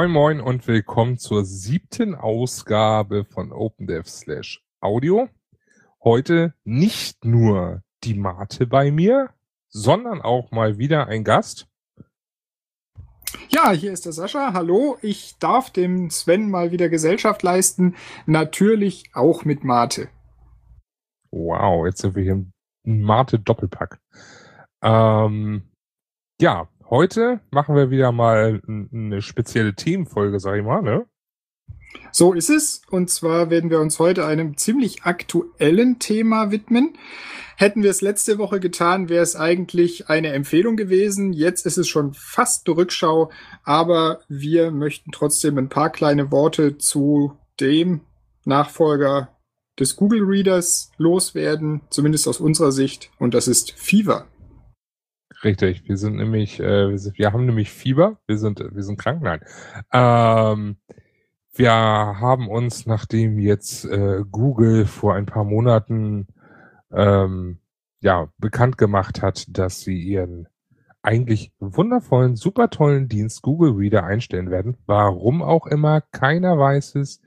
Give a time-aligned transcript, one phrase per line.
[0.00, 5.28] Moin Moin und willkommen zur siebten Ausgabe von OpenDev slash Audio.
[6.02, 9.28] Heute nicht nur die Mate bei mir,
[9.68, 11.68] sondern auch mal wieder ein Gast.
[13.50, 14.54] Ja, hier ist der Sascha.
[14.54, 17.94] Hallo, ich darf dem Sven mal wieder Gesellschaft leisten.
[18.24, 20.08] Natürlich auch mit Mate.
[21.30, 22.52] Wow, jetzt sind wir hier im
[23.02, 24.00] Mate-Doppelpack.
[24.80, 25.70] Ähm,
[26.40, 31.06] ja, heute machen wir wieder mal eine spezielle Themenfolge, sag ich mal, ne?
[32.12, 32.82] So ist es.
[32.90, 36.96] Und zwar werden wir uns heute einem ziemlich aktuellen Thema widmen.
[37.56, 41.32] Hätten wir es letzte Woche getan, wäre es eigentlich eine Empfehlung gewesen.
[41.32, 43.30] Jetzt ist es schon fast eine Rückschau,
[43.64, 48.00] aber wir möchten trotzdem ein paar kleine Worte zu dem
[48.44, 49.36] Nachfolger
[49.78, 54.26] des Google Readers loswerden, zumindest aus unserer Sicht, und das ist Fever.
[55.42, 58.98] Richtig, wir sind nämlich, äh, wir, sind, wir haben nämlich Fieber, wir sind, wir sind
[58.98, 59.40] krank, nein.
[59.92, 60.76] Ähm,
[61.54, 66.28] wir haben uns, nachdem jetzt äh, Google vor ein paar Monaten
[66.92, 67.58] ähm,
[68.00, 70.46] ja bekannt gemacht hat, dass sie ihren
[71.02, 74.76] eigentlich wundervollen, super tollen Dienst Google Reader einstellen werden.
[74.86, 77.22] Warum auch immer, keiner weiß es.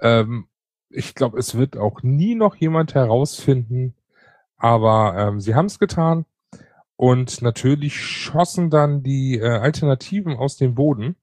[0.00, 0.48] Ähm,
[0.90, 3.94] ich glaube, es wird auch nie noch jemand herausfinden.
[4.56, 6.26] Aber ähm, sie haben es getan.
[6.98, 11.14] Und natürlich schossen dann die äh, Alternativen aus dem Boden.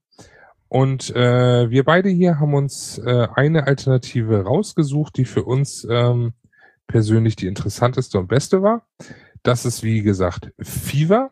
[0.68, 6.32] Und äh, wir beide hier haben uns äh, eine Alternative rausgesucht, die für uns ähm,
[6.86, 8.86] persönlich die interessanteste und beste war.
[9.42, 11.30] Das ist, wie gesagt, Fever.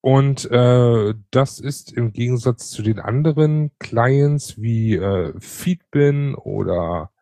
[0.00, 7.12] Und äh, das ist im Gegensatz zu den anderen Clients wie äh, Feedbin oder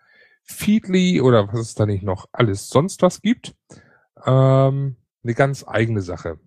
[0.45, 3.55] Feedly oder was es da nicht noch alles sonst was gibt,
[4.25, 6.39] ähm, eine ganz eigene Sache.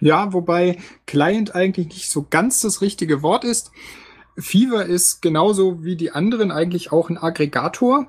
[0.00, 3.70] Ja, wobei Client eigentlich nicht so ganz das richtige Wort ist.
[4.36, 8.08] Fever ist genauso wie die anderen eigentlich auch ein Aggregator,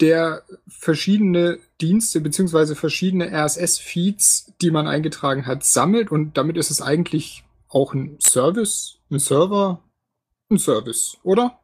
[0.00, 6.82] der verschiedene Dienste beziehungsweise verschiedene RSS-Feeds, die man eingetragen hat, sammelt und damit ist es
[6.82, 9.82] eigentlich auch ein Service, ein Server,
[10.50, 11.60] ein Service, oder?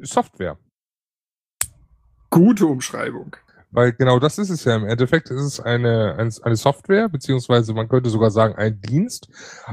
[0.00, 0.58] Software.
[2.30, 3.36] Gute Umschreibung.
[3.76, 4.74] Weil genau das ist es ja.
[4.74, 9.28] Im Endeffekt ist es eine, eine Software, beziehungsweise man könnte sogar sagen ein Dienst,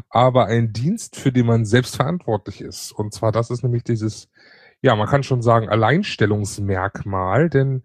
[0.09, 2.91] aber ein Dienst, für den man selbst verantwortlich ist.
[2.91, 4.28] Und zwar das ist nämlich dieses,
[4.81, 7.84] ja, man kann schon sagen, Alleinstellungsmerkmal, denn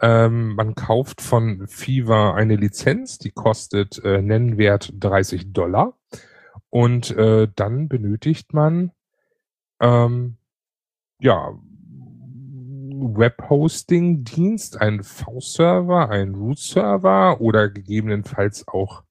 [0.00, 5.98] ähm, man kauft von Fever eine Lizenz, die kostet äh, nennenwert 30 Dollar.
[6.70, 8.92] Und äh, dann benötigt man
[9.82, 10.38] ähm,
[11.20, 11.58] ja
[13.00, 19.02] Webhosting-Dienst, ein V-Server, ein Root-Server oder gegebenenfalls auch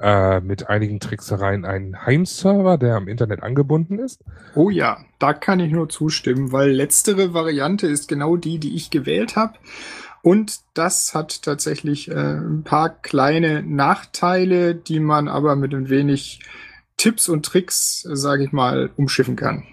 [0.00, 4.22] äh, mit einigen Tricksereien einen Heimserver, der am Internet angebunden ist.
[4.54, 8.90] Oh ja, da kann ich nur zustimmen, weil letztere Variante ist genau die, die ich
[8.90, 9.54] gewählt habe.
[10.22, 16.40] Und das hat tatsächlich äh, ein paar kleine Nachteile, die man aber mit ein wenig
[16.96, 19.64] Tipps und Tricks, sage ich mal, umschiffen kann.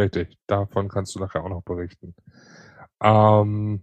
[0.00, 2.14] Richtig, davon kannst du nachher auch noch berichten.
[3.02, 3.82] Ähm,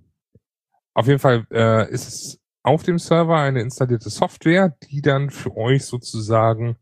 [0.95, 5.55] auf jeden Fall äh, ist es auf dem Server eine installierte Software, die dann für
[5.55, 6.77] euch sozusagen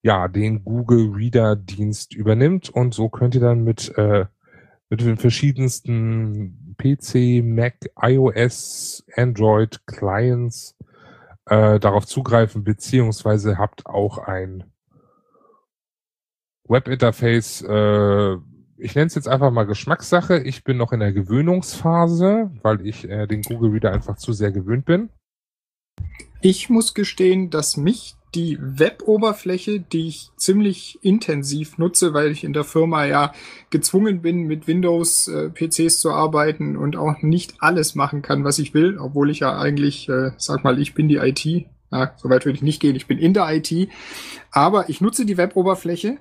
[0.00, 4.24] ja den Google Reader Dienst übernimmt und so könnt ihr dann mit äh,
[4.88, 10.74] mit den verschiedensten PC, Mac, iOS, Android Clients
[11.44, 14.64] äh, darauf zugreifen beziehungsweise habt auch ein
[16.66, 18.36] Webinterface äh,
[18.80, 20.38] ich nenne es jetzt einfach mal Geschmackssache.
[20.38, 24.52] Ich bin noch in der Gewöhnungsphase, weil ich äh, den Google Reader einfach zu sehr
[24.52, 25.10] gewöhnt bin.
[26.40, 32.52] Ich muss gestehen, dass mich die Web-Oberfläche, die ich ziemlich intensiv nutze, weil ich in
[32.52, 33.32] der Firma ja
[33.70, 38.72] gezwungen bin, mit Windows-PCs äh, zu arbeiten und auch nicht alles machen kann, was ich
[38.72, 41.66] will, obwohl ich ja eigentlich, äh, sag mal, ich bin die IT.
[41.90, 43.88] Na, so weit würde ich nicht gehen, ich bin in der IT.
[44.52, 46.18] Aber ich nutze die Web-Oberfläche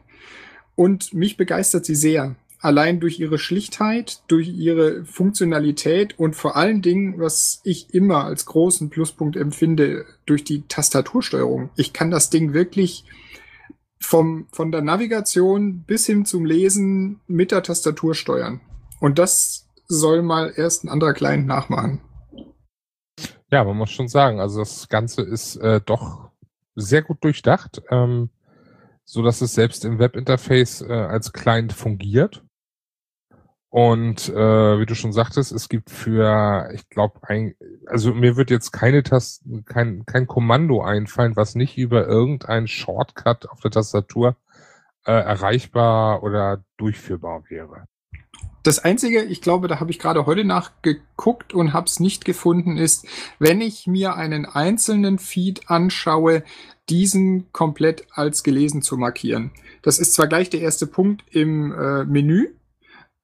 [0.75, 6.81] und mich begeistert sie sehr allein durch ihre Schlichtheit, durch ihre Funktionalität und vor allen
[6.81, 11.69] Dingen, was ich immer als großen Pluspunkt empfinde, durch die Tastatursteuerung.
[11.75, 13.06] Ich kann das Ding wirklich
[14.00, 18.61] vom, von der Navigation bis hin zum Lesen mit der Tastatur steuern.
[19.00, 22.01] Und das soll mal erst ein anderer Client nachmachen.
[23.51, 26.29] Ja, man muss schon sagen, also das Ganze ist äh, doch
[26.75, 28.29] sehr gut durchdacht, ähm,
[29.06, 32.44] so dass es selbst im Webinterface äh, als Client fungiert.
[33.69, 37.19] Und äh, wie du schon sagtest, es gibt für, ich glaube,
[37.86, 43.48] also mir wird jetzt keine Tasten, kein, kein Kommando einfallen, was nicht über irgendeinen Shortcut
[43.48, 44.36] auf der Tastatur
[45.06, 47.86] äh, erreichbar oder durchführbar wäre.
[48.63, 52.75] Das Einzige, ich glaube, da habe ich gerade heute nachgeguckt und habe es nicht gefunden,
[52.77, 53.07] ist,
[53.38, 56.44] wenn ich mir einen einzelnen Feed anschaue,
[56.89, 59.51] diesen komplett als gelesen zu markieren.
[59.81, 62.50] Das ist zwar gleich der erste Punkt im äh, Menü,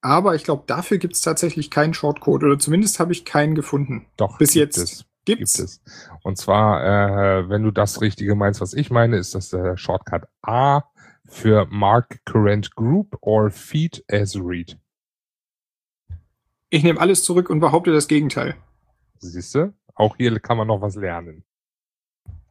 [0.05, 4.05] aber ich glaube, dafür gibt es tatsächlich keinen Shortcode oder zumindest habe ich keinen gefunden.
[4.17, 4.77] Doch, bis jetzt.
[4.77, 5.05] Es.
[5.25, 5.53] Gibt's?
[5.53, 5.81] Gibt es.
[6.21, 10.25] Und zwar, äh, wenn du das Richtige meinst, was ich meine, ist das der Shortcut
[10.43, 10.83] A
[11.25, 14.77] für Mark Current Group or Feed as Read.
[16.69, 18.55] Ich nehme alles zurück und behaupte das Gegenteil.
[19.17, 19.73] Siehst du?
[19.95, 21.43] Auch hier kann man noch was lernen.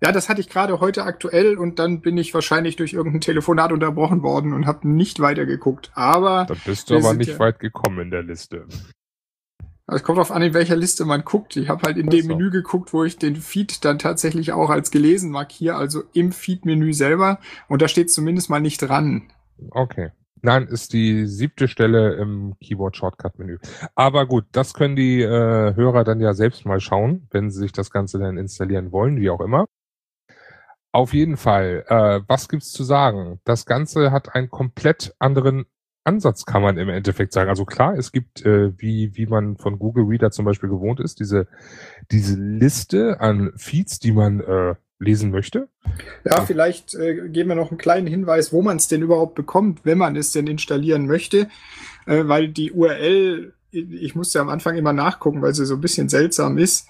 [0.05, 3.73] Ja, das hatte ich gerade heute aktuell und dann bin ich wahrscheinlich durch irgendein Telefonat
[3.73, 5.93] unterbrochen worden und habe nicht weitergeguckt.
[5.95, 6.45] Aber.
[6.47, 8.67] Da bist du aber nicht ja weit gekommen in der Liste.
[9.87, 11.57] Es kommt darauf an, in welcher Liste man guckt.
[11.57, 14.91] Ich habe halt in dem Menü geguckt, wo ich den Feed dann tatsächlich auch als
[14.91, 17.39] gelesen markiere, also im Feed-Menü selber.
[17.69, 19.33] Und da steht zumindest mal nicht dran.
[19.71, 20.11] Okay.
[20.43, 23.57] Nein, ist die siebte Stelle im Keyboard-Shortcut-Menü.
[23.95, 27.73] Aber gut, das können die äh, Hörer dann ja selbst mal schauen, wenn sie sich
[27.73, 29.65] das Ganze dann installieren wollen, wie auch immer.
[30.95, 33.41] Auf jeden Fall, äh, was gibt's zu sagen?
[33.43, 35.67] Das Ganze hat einen komplett anderen
[36.05, 37.51] Ansatz, kann man im Endeffekt sagen.
[37.51, 41.19] Also klar, es gibt, äh, wie, wie man von Google Reader zum Beispiel gewohnt ist,
[41.19, 41.49] diese,
[42.13, 45.69] diese Liste an Feeds, die man äh, lesen möchte.
[46.25, 49.81] Ja, vielleicht äh, geben wir noch einen kleinen Hinweis, wo man es denn überhaupt bekommt,
[49.85, 51.49] wenn man es denn installieren möchte,
[52.07, 56.09] äh, weil die URL, ich musste am Anfang immer nachgucken, weil sie so ein bisschen
[56.09, 56.87] seltsam ist.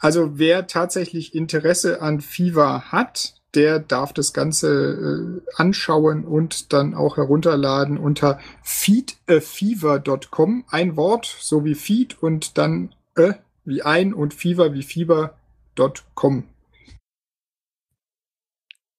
[0.00, 6.94] Also wer tatsächlich Interesse an Fever hat, der darf das Ganze äh, anschauen und dann
[6.94, 10.64] auch herunterladen unter feedafever.com.
[10.68, 13.34] Ein Wort, so wie Feed und dann äh,
[13.64, 16.44] wie ein und Fever wie Fieber.com.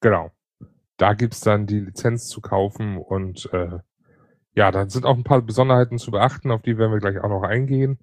[0.02, 0.32] Genau.
[0.98, 3.80] Da gibt's dann die Lizenz zu kaufen und äh,
[4.56, 7.30] ja, da sind auch ein paar Besonderheiten zu beachten, auf die werden wir gleich auch
[7.30, 7.98] noch eingehen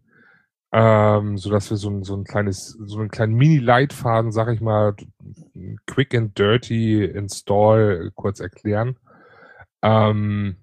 [0.72, 4.60] ähm, so dass wir so ein, so ein kleines, so einen kleinen Mini-Leitfaden, sag ich
[4.60, 4.94] mal,
[5.86, 8.96] quick and dirty install kurz erklären.
[9.82, 10.56] Ähm,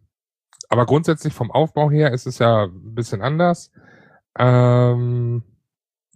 [0.70, 3.72] aber grundsätzlich vom Aufbau her ist es ja ein bisschen anders.
[4.38, 5.44] Ähm,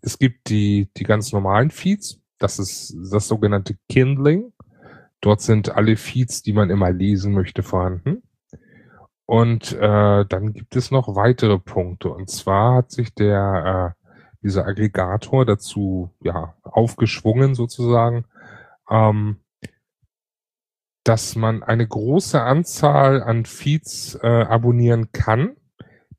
[0.02, 2.20] es gibt die, die ganz normalen Feeds.
[2.38, 4.54] Das ist das sogenannte Kindling.
[5.22, 8.24] Dort sind alle Feeds, die man immer lesen möchte, vorhanden.
[9.32, 12.10] Und äh, dann gibt es noch weitere Punkte.
[12.10, 18.26] Und zwar hat sich der äh, dieser Aggregator dazu ja aufgeschwungen sozusagen,
[18.90, 19.38] ähm,
[21.06, 25.56] dass man eine große Anzahl an Feeds äh, abonnieren kann,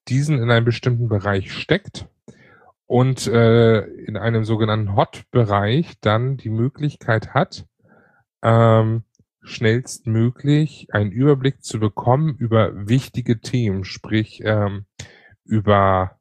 [0.08, 2.08] diesen in einen bestimmten Bereich steckt
[2.86, 7.66] und äh, in einem sogenannten Hot-Bereich dann die Möglichkeit hat,
[8.42, 9.04] ähm,
[9.42, 14.86] schnellstmöglich einen Überblick zu bekommen über wichtige Themen, sprich ähm,
[15.44, 16.18] über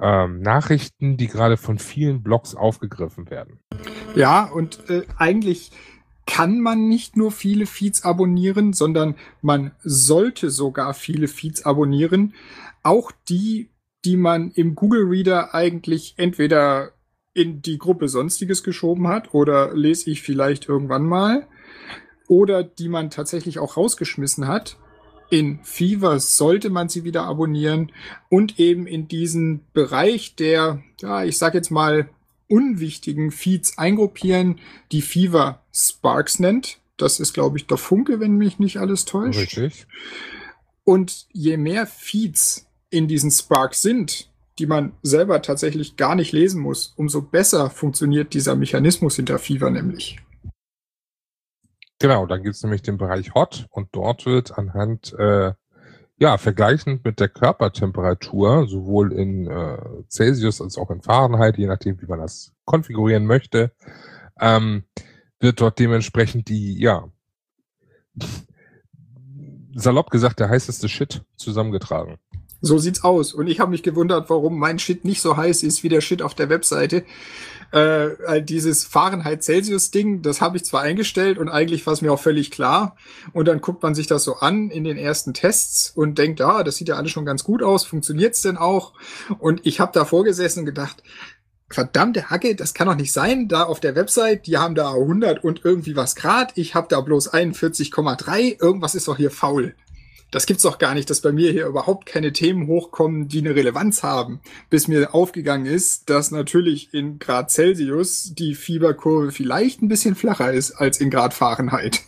[0.00, 3.60] ähm, Nachrichten, die gerade von vielen Blogs aufgegriffen werden.
[4.14, 5.70] Ja, und äh, eigentlich
[6.26, 12.34] kann man nicht nur viele Feeds abonnieren, sondern man sollte sogar viele Feeds abonnieren.
[12.82, 13.70] Auch die,
[14.04, 16.92] die man im Google Reader eigentlich entweder
[17.34, 21.46] in die Gruppe Sonstiges geschoben hat oder lese ich vielleicht irgendwann mal
[22.32, 24.78] oder die man tatsächlich auch rausgeschmissen hat.
[25.28, 27.92] In Fever sollte man sie wieder abonnieren
[28.30, 32.08] und eben in diesen Bereich der, ja, ich sag jetzt mal,
[32.48, 34.60] unwichtigen Feeds eingruppieren,
[34.92, 36.78] die Fever Sparks nennt.
[36.96, 39.38] Das ist, glaube ich, der Funke, wenn mich nicht alles täuscht.
[39.38, 39.86] Richtig.
[40.84, 46.62] Und je mehr Feeds in diesen Sparks sind, die man selber tatsächlich gar nicht lesen
[46.62, 50.16] muss, umso besser funktioniert dieser Mechanismus hinter Fever nämlich.
[52.02, 55.52] Genau, dann gibt es nämlich den Bereich Hot und dort wird anhand, äh,
[56.16, 59.78] ja, vergleichend mit der Körpertemperatur, sowohl in äh,
[60.08, 63.70] Celsius als auch in Fahrenheit, je nachdem, wie man das konfigurieren möchte,
[64.40, 64.82] ähm,
[65.38, 67.08] wird dort dementsprechend die, ja,
[69.76, 72.18] salopp gesagt, der heißeste Shit zusammengetragen.
[72.62, 73.34] So sieht's aus.
[73.34, 76.22] Und ich habe mich gewundert, warum mein Shit nicht so heiß ist wie der Shit
[76.22, 77.04] auf der Webseite.
[77.72, 82.52] Äh, dieses Fahrenheit-Celsius-Ding, das habe ich zwar eingestellt und eigentlich war es mir auch völlig
[82.52, 82.96] klar.
[83.32, 86.62] Und dann guckt man sich das so an in den ersten Tests und denkt, ah,
[86.62, 88.92] das sieht ja alles schon ganz gut aus, funktioniert's denn auch?
[89.38, 91.02] Und ich habe da vorgesessen und gedacht,
[91.68, 93.48] verdammte Hacke, das kann doch nicht sein.
[93.48, 96.52] Da auf der Website, die haben da 100 und irgendwie was Grad.
[96.56, 98.60] Ich habe da bloß 41,3.
[98.60, 99.74] Irgendwas ist doch hier faul
[100.32, 103.54] das gibt's doch gar nicht, dass bei mir hier überhaupt keine Themen hochkommen, die eine
[103.54, 109.88] Relevanz haben, bis mir aufgegangen ist, dass natürlich in Grad Celsius die Fieberkurve vielleicht ein
[109.88, 112.00] bisschen flacher ist als in Grad Fahrenheit.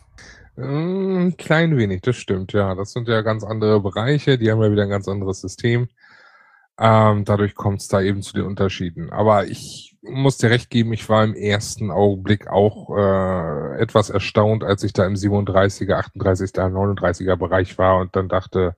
[0.57, 2.75] Ein mm, klein wenig, das stimmt, ja.
[2.75, 5.89] Das sind ja ganz andere Bereiche, die haben ja wieder ein ganz anderes System.
[6.79, 9.11] Ähm, dadurch kommt es da eben zu den Unterschieden.
[9.11, 14.63] Aber ich muss dir recht geben, ich war im ersten Augenblick auch äh, etwas erstaunt,
[14.63, 18.77] als ich da im 37er, 38er, 39er Bereich war und dann dachte,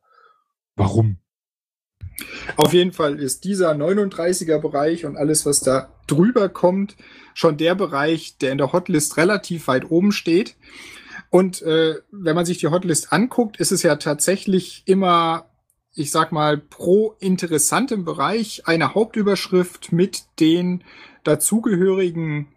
[0.76, 1.18] warum?
[2.56, 6.96] Auf jeden Fall ist dieser 39er Bereich und alles, was da drüber kommt,
[7.34, 10.56] schon der Bereich, der in der Hotlist relativ weit oben steht.
[11.28, 15.50] Und äh, wenn man sich die Hotlist anguckt, ist es ja tatsächlich immer,
[15.92, 20.84] ich sag mal, pro interessantem Bereich eine Hauptüberschrift mit den
[21.26, 22.48] dazugehörigen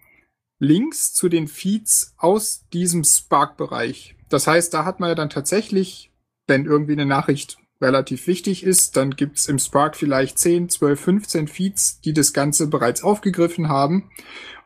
[0.60, 4.16] Links zu den Feeds aus diesem Spark-Bereich.
[4.30, 6.12] Das heißt, da hat man ja dann tatsächlich,
[6.48, 11.48] wenn irgendwie eine Nachricht relativ wichtig ist, dann gibt's im Spark vielleicht 10, 12, 15
[11.48, 14.10] Feeds, die das Ganze bereits aufgegriffen haben.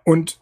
[0.04, 0.40] Und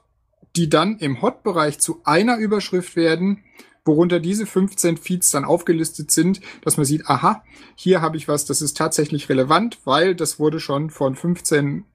[0.55, 3.43] die dann im Hot-Bereich zu einer Überschrift werden,
[3.85, 7.43] worunter diese 15 Feeds dann aufgelistet sind, dass man sieht, aha,
[7.75, 11.85] hier habe ich was, das ist tatsächlich relevant, weil das wurde schon von 15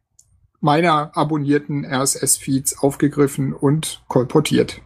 [0.60, 4.80] meiner abonnierten RSS-Feeds aufgegriffen und kolportiert.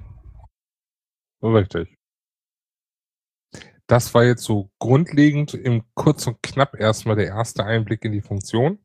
[1.43, 1.97] Richtig.
[3.87, 8.21] Das war jetzt so grundlegend im kurz und knapp erstmal der erste Einblick in die
[8.21, 8.79] Funktion.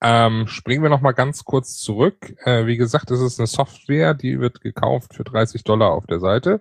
[0.00, 2.36] Ähm, springen wir noch mal ganz kurz zurück.
[2.44, 6.20] Äh, wie gesagt, es ist eine Software, die wird gekauft für 30 Dollar auf der
[6.20, 6.60] Seite,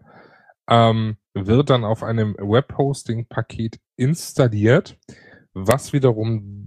[0.68, 4.98] ähm, wird dann auf einem Webhosting-Paket installiert,
[5.54, 6.67] was wiederum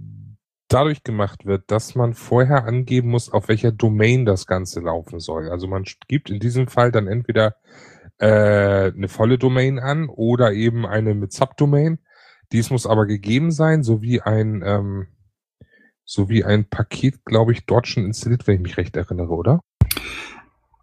[0.73, 5.49] dadurch gemacht wird, dass man vorher angeben muss, auf welcher Domain das Ganze laufen soll.
[5.49, 7.55] Also man gibt in diesem Fall dann entweder
[8.19, 11.99] äh, eine volle Domain an oder eben eine mit Subdomain.
[12.51, 15.07] Dies muss aber gegeben sein, sowie ein ähm,
[16.05, 19.61] sowie ein Paket, glaube ich, dort schon installiert, wenn ich mich recht erinnere, oder?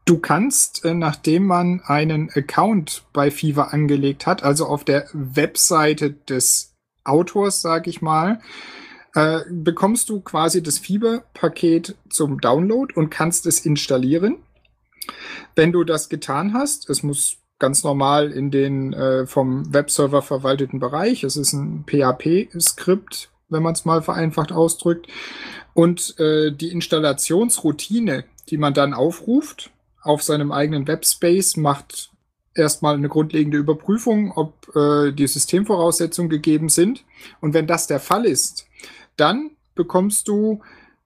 [0.06, 6.12] Du kannst, äh, nachdem man einen Account bei Fever angelegt hat, also auf der Webseite
[6.12, 8.40] des Autors, sag ich mal,
[9.18, 14.36] äh, bekommst du quasi das Fever-Paket zum Download und kannst es installieren.
[15.56, 20.78] Wenn du das getan hast, es muss ganz normal in den äh, vom Webserver verwalteten
[20.78, 25.08] Bereich, es ist ein PHP-Skript, wenn man es mal vereinfacht ausdrückt.
[25.74, 29.70] Und äh, die Installationsroutine, die man dann aufruft
[30.00, 32.12] auf seinem eigenen Webspace, macht
[32.54, 37.04] erstmal eine grundlegende Überprüfung, ob äh, die Systemvoraussetzungen gegeben sind.
[37.40, 38.68] Und wenn das der Fall ist,
[39.18, 40.60] dann bekommst du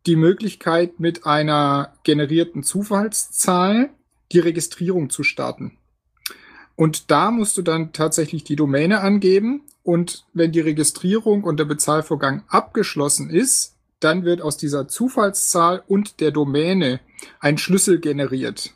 [0.06, 3.90] die Möglichkeit, mit einer generierten Zufallszahl
[4.32, 5.76] die Registrierung zu starten.
[6.74, 11.64] Und da musst du dann tatsächlich die Domäne angeben und wenn die Registrierung und der
[11.64, 17.00] Bezahlvorgang abgeschlossen ist, dann wird aus dieser Zufallszahl und der Domäne
[17.40, 18.74] ein Schlüssel generiert.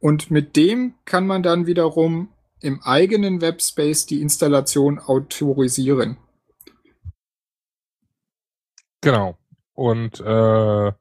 [0.00, 2.28] Und mit dem kann man dann wiederum
[2.60, 6.16] im eigenen Webspace die Installation autorisieren.
[9.02, 9.36] Genau.
[9.74, 10.92] Und äh,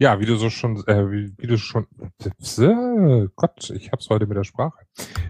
[0.00, 1.86] ja, wie du so schon, äh, wie, wie du schon,
[2.20, 4.78] äh, Gott, ich hab's heute mit der Sprache.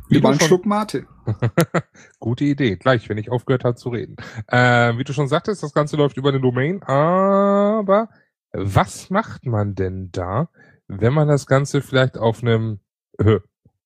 [0.09, 1.07] Wie Über einen Schluck Mate.
[2.19, 4.17] Gute Idee, gleich, wenn ich aufgehört habe zu reden.
[4.47, 8.09] Äh, wie du schon sagtest, das Ganze läuft über eine Domain, aber
[8.53, 10.49] was macht man denn da,
[10.87, 12.81] wenn man das Ganze vielleicht auf einem
[13.19, 13.41] äh,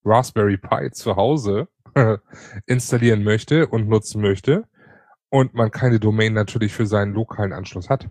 [0.04, 1.68] Raspberry Pi zu Hause
[2.66, 4.64] installieren möchte und nutzen möchte
[5.32, 8.08] und man keine Domain natürlich für seinen lokalen Anschluss hat?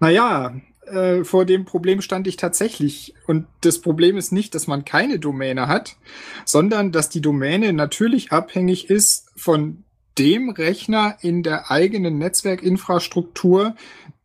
[0.00, 0.54] Naja,
[0.86, 3.14] äh, vor dem Problem stand ich tatsächlich.
[3.26, 5.96] Und das Problem ist nicht, dass man keine Domäne hat,
[6.44, 9.84] sondern dass die Domäne natürlich abhängig ist von
[10.18, 13.74] dem Rechner in der eigenen Netzwerkinfrastruktur,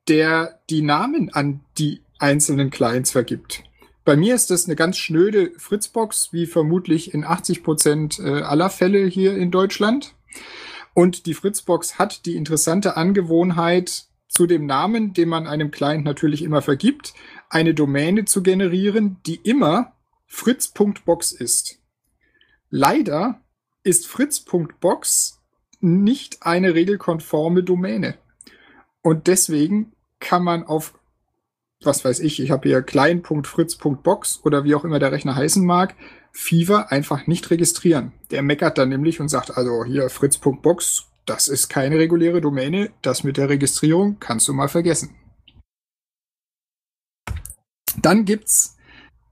[0.10, 3.64] der die Namen an die einzelnen Clients vergibt.
[4.04, 8.70] Bei mir ist das eine ganz schnöde Fritzbox, wie vermutlich in 80 Prozent äh, aller
[8.70, 10.14] Fälle hier in Deutschland.
[11.00, 16.42] Und die Fritzbox hat die interessante Angewohnheit, zu dem Namen, den man einem Client natürlich
[16.42, 17.14] immer vergibt,
[17.50, 19.94] eine Domäne zu generieren, die immer
[20.28, 21.80] fritz.box ist.
[22.70, 23.40] Leider
[23.82, 25.40] ist fritz.box
[25.80, 28.16] nicht eine regelkonforme Domäne.
[29.02, 31.00] Und deswegen kann man auf,
[31.82, 35.96] was weiß ich, ich habe hier klein.fritz.box oder wie auch immer der Rechner heißen mag,
[36.32, 38.14] Fever einfach nicht registrieren.
[38.32, 42.90] Der meckert dann nämlich und sagt, also hier fritz.box das ist keine reguläre Domäne.
[43.04, 45.16] Das mit der Registrierung kannst du mal vergessen.
[48.02, 48.78] Dann gibt's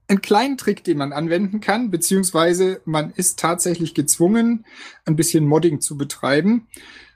[0.06, 4.64] einen kleinen Trick, den man anwenden kann, beziehungsweise man ist tatsächlich gezwungen,
[5.06, 6.68] ein bisschen Modding zu betreiben.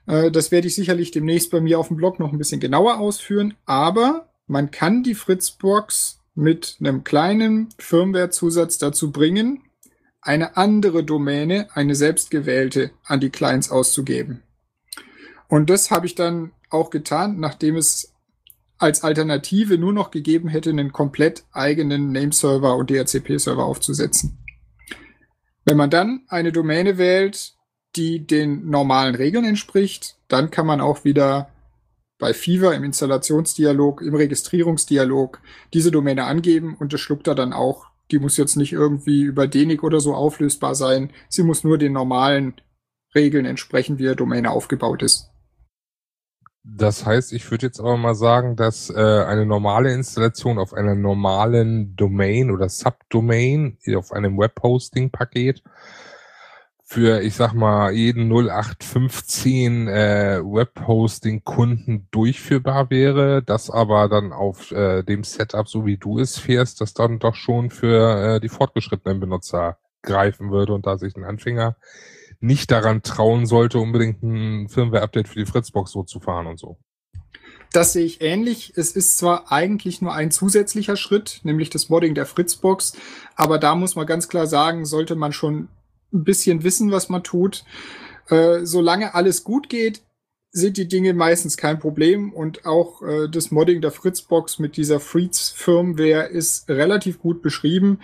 [0.05, 2.97] Äh, das werde ich sicherlich demnächst bei mir auf dem Blog noch ein bisschen genauer
[2.99, 9.63] ausführen, aber man kann die Fritzbox mit einem kleinen Firmwarezusatz dazu bringen,
[10.23, 14.43] eine andere Domäne, eine selbstgewählte, an die Clients auszugeben.
[15.47, 18.13] Und das habe ich dann auch getan, nachdem es
[18.77, 24.39] als Alternative nur noch gegeben hätte, einen komplett eigenen Nameserver und DHCP-Server aufzusetzen.
[25.65, 27.53] Wenn man dann eine Domäne wählt,
[27.95, 31.49] die den normalen Regeln entspricht, dann kann man auch wieder
[32.17, 35.39] bei Fever im Installationsdialog, im Registrierungsdialog
[35.73, 37.87] diese Domäne angeben und das schluckt er dann auch.
[38.11, 41.11] Die muss jetzt nicht irgendwie über DENIC oder so auflösbar sein.
[41.29, 42.55] Sie muss nur den normalen
[43.15, 45.29] Regeln entsprechen, wie der Domäne aufgebaut ist.
[46.65, 50.95] Das heißt, ich würde jetzt aber mal sagen, dass äh, eine normale Installation auf einer
[50.95, 55.61] normalen Domain oder Subdomain auf einem Webhosting-Paket
[56.93, 65.01] für, ich sag mal, jeden 0815 äh, Webhosting-Kunden durchführbar wäre, das aber dann auf äh,
[65.01, 69.19] dem Setup, so wie du es fährst, das dann doch schon für äh, die fortgeschrittenen
[69.19, 71.77] Benutzer greifen würde und da sich ein Anfänger
[72.39, 76.77] nicht daran trauen sollte, unbedingt ein Firmware-Update für die Fritzbox so zu fahren und so.
[77.71, 78.73] Das sehe ich ähnlich.
[78.75, 82.95] Es ist zwar eigentlich nur ein zusätzlicher Schritt, nämlich das Modding der Fritzbox,
[83.35, 85.69] aber da muss man ganz klar sagen, sollte man schon
[86.13, 87.63] ein bisschen wissen, was man tut.
[88.29, 90.01] Äh, solange alles gut geht,
[90.51, 94.99] sind die Dinge meistens kein Problem und auch äh, das Modding der Fritzbox mit dieser
[94.99, 97.99] Freeze-Firmware ist relativ gut beschrieben.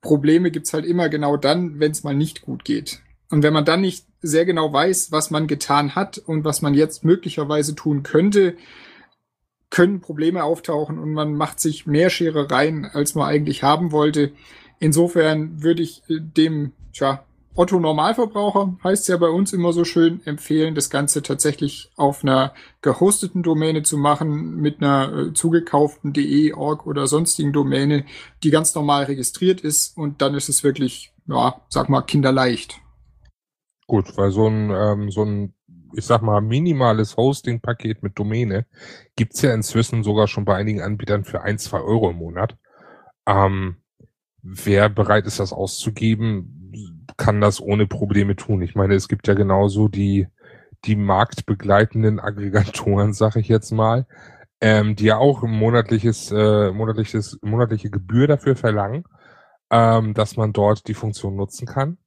[0.00, 3.00] Probleme gibt's halt immer genau dann, wenn es mal nicht gut geht.
[3.30, 6.72] Und wenn man dann nicht sehr genau weiß, was man getan hat und was man
[6.72, 8.56] jetzt möglicherweise tun könnte,
[9.70, 14.32] können Probleme auftauchen und man macht sich mehr Scherereien, als man eigentlich haben wollte.
[14.78, 17.24] Insofern würde ich äh, dem, tja,
[17.58, 22.54] Otto Normalverbraucher heißt ja bei uns immer so schön, empfehlen, das Ganze tatsächlich auf einer
[22.82, 28.04] gehosteten Domäne zu machen, mit einer äh, zugekauften DE, Org oder sonstigen Domäne,
[28.44, 32.80] die ganz normal registriert ist und dann ist es wirklich, ja, sag mal, kinderleicht.
[33.88, 35.52] Gut, weil so ein, ähm, so ein,
[35.94, 38.66] ich sag mal, minimales Hosting-Paket mit Domäne
[39.16, 42.56] gibt's ja inzwischen sogar schon bei einigen Anbietern für ein, zwei Euro im Monat.
[43.26, 43.78] Ähm,
[44.42, 46.57] wer bereit ist, das auszugeben,
[47.18, 48.62] kann das ohne Probleme tun.
[48.62, 50.28] Ich meine, es gibt ja genauso die,
[50.86, 54.06] die marktbegleitenden Aggregatoren, sag ich jetzt mal,
[54.62, 59.04] ähm, die ja auch monatliches, äh, monatliches, monatliche Gebühr dafür verlangen,
[59.70, 61.98] ähm, dass man dort die Funktion nutzen kann.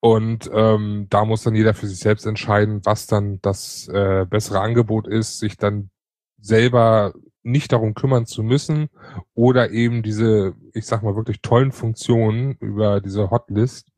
[0.00, 4.60] Und ähm, da muss dann jeder für sich selbst entscheiden, was dann das äh, bessere
[4.60, 5.90] Angebot ist, sich dann
[6.38, 8.88] selber nicht darum kümmern zu müssen
[9.34, 13.90] oder eben diese, ich sag mal, wirklich tollen Funktionen über diese Hotlist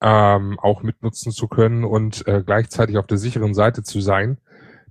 [0.00, 4.38] ähm, auch mitnutzen zu können und äh, gleichzeitig auf der sicheren Seite zu sein,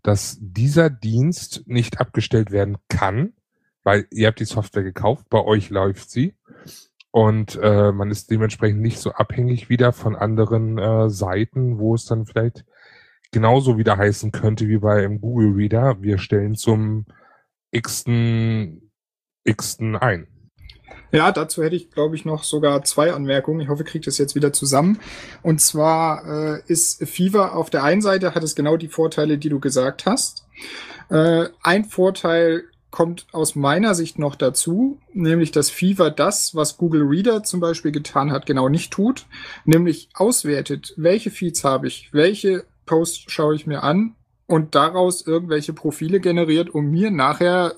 [0.03, 3.33] dass dieser Dienst nicht abgestellt werden kann,
[3.83, 6.35] weil ihr habt die Software gekauft, bei euch läuft sie
[7.11, 12.05] und äh, man ist dementsprechend nicht so abhängig wieder von anderen äh, Seiten, wo es
[12.05, 12.65] dann vielleicht
[13.31, 17.05] genauso wieder heißen könnte wie bei im Google Reader, wir stellen zum
[17.71, 18.91] x-ten
[19.43, 20.27] x-ten ein.
[21.15, 23.61] Ja, dazu hätte ich, glaube ich, noch sogar zwei Anmerkungen.
[23.61, 24.99] Ich hoffe, ich kriege das jetzt wieder zusammen.
[25.41, 29.49] Und zwar äh, ist Fever auf der einen Seite hat es genau die Vorteile, die
[29.49, 30.45] du gesagt hast.
[31.09, 37.03] Äh, ein Vorteil kommt aus meiner Sicht noch dazu, nämlich dass Fever das, was Google
[37.03, 39.25] Reader zum Beispiel getan hat, genau nicht tut,
[39.65, 44.15] nämlich auswertet, welche Feeds habe ich, welche Posts schaue ich mir an
[44.47, 47.75] und daraus irgendwelche Profile generiert, um mir nachher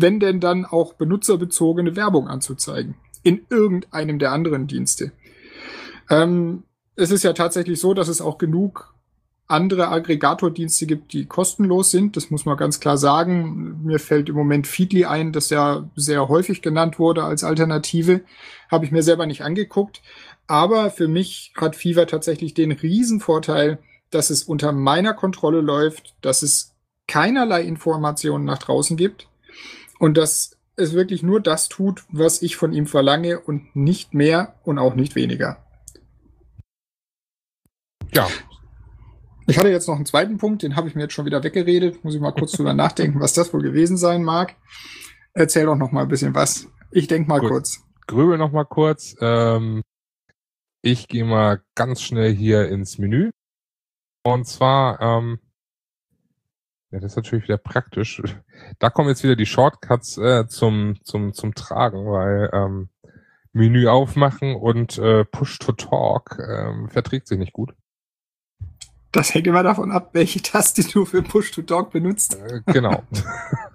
[0.00, 2.94] wenn denn dann auch benutzerbezogene Werbung anzuzeigen.
[3.22, 5.12] In irgendeinem der anderen Dienste.
[6.08, 6.62] Ähm,
[6.94, 8.94] es ist ja tatsächlich so, dass es auch genug
[9.48, 12.16] andere Aggregatordienste gibt, die kostenlos sind.
[12.16, 13.82] Das muss man ganz klar sagen.
[13.82, 18.20] Mir fällt im Moment Feedly ein, das ja sehr häufig genannt wurde als Alternative.
[18.70, 20.02] Habe ich mir selber nicht angeguckt.
[20.46, 23.78] Aber für mich hat Fever tatsächlich den Riesenvorteil,
[24.10, 26.74] dass es unter meiner Kontrolle läuft, dass es
[27.06, 29.28] keinerlei Informationen nach draußen gibt,
[29.98, 34.54] und dass es wirklich nur das tut, was ich von ihm verlange und nicht mehr
[34.62, 35.64] und auch nicht weniger.
[38.12, 38.28] Ja.
[39.46, 42.04] Ich hatte jetzt noch einen zweiten Punkt, den habe ich mir jetzt schon wieder weggeredet.
[42.04, 44.54] Muss ich mal kurz drüber nachdenken, was das wohl gewesen sein mag.
[45.34, 46.68] Erzähl doch noch mal ein bisschen was.
[46.90, 47.50] Ich denke mal Gut.
[47.50, 47.82] kurz.
[48.06, 49.16] Grübel noch mal kurz.
[49.20, 49.82] Ähm,
[50.82, 53.30] ich gehe mal ganz schnell hier ins Menü.
[54.24, 55.38] Und zwar ähm,
[56.90, 58.22] ja, das ist natürlich wieder praktisch.
[58.78, 62.88] Da kommen jetzt wieder die Shortcuts äh, zum, zum, zum Tragen, weil ähm,
[63.52, 67.74] Menü aufmachen und äh, Push to Talk ähm, verträgt sich nicht gut.
[69.12, 72.36] Das hängt immer davon ab, welche Taste du für Push to Talk benutzt.
[72.36, 73.02] Äh, genau.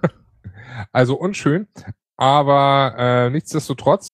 [0.92, 1.68] also unschön,
[2.18, 4.08] aber äh, nichtsdestotrotz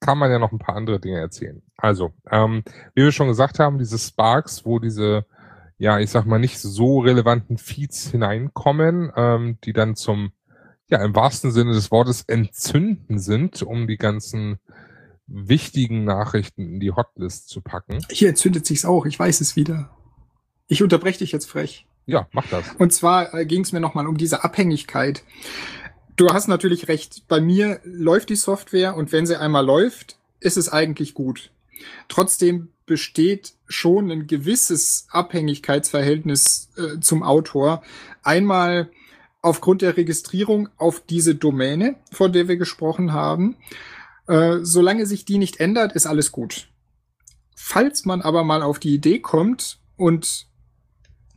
[0.00, 1.62] kann man ja noch ein paar andere Dinge erzählen.
[1.76, 2.62] Also, ähm,
[2.94, 5.26] wie wir schon gesagt haben, diese Sparks, wo diese,
[5.78, 10.32] ja, ich sag mal, nicht so relevanten Feeds hineinkommen, ähm, die dann zum,
[10.88, 14.58] ja, im wahrsten Sinne des Wortes entzünden sind, um die ganzen
[15.26, 17.98] wichtigen Nachrichten in die Hotlist zu packen.
[18.10, 19.90] Hier entzündet sich's auch, ich weiß es wieder.
[20.66, 21.86] Ich unterbreche dich jetzt frech.
[22.06, 22.64] Ja, mach das.
[22.78, 25.22] Und zwar äh, ging es mir nochmal um diese Abhängigkeit.
[26.16, 27.26] Du hast natürlich recht.
[27.28, 31.50] Bei mir läuft die Software und wenn sie einmal läuft, ist es eigentlich gut.
[32.08, 37.82] Trotzdem besteht schon ein gewisses Abhängigkeitsverhältnis äh, zum Autor.
[38.22, 38.90] Einmal
[39.42, 43.56] aufgrund der Registrierung auf diese Domäne, von der wir gesprochen haben.
[44.26, 46.68] Äh, solange sich die nicht ändert, ist alles gut.
[47.54, 50.46] Falls man aber mal auf die Idee kommt und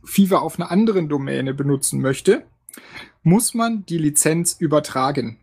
[0.04, 2.44] Fever auf einer anderen Domäne benutzen möchte,
[3.22, 5.38] muss man die Lizenz übertragen.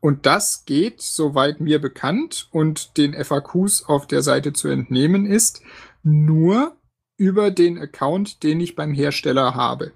[0.00, 5.62] Und das geht, soweit mir bekannt und den FAQs auf der Seite zu entnehmen ist,
[6.02, 6.76] nur
[7.16, 9.92] über den Account, den ich beim Hersteller habe.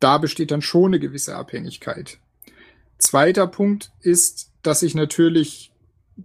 [0.00, 2.18] Da besteht dann schon eine gewisse Abhängigkeit.
[2.98, 5.72] Zweiter Punkt ist, dass ich natürlich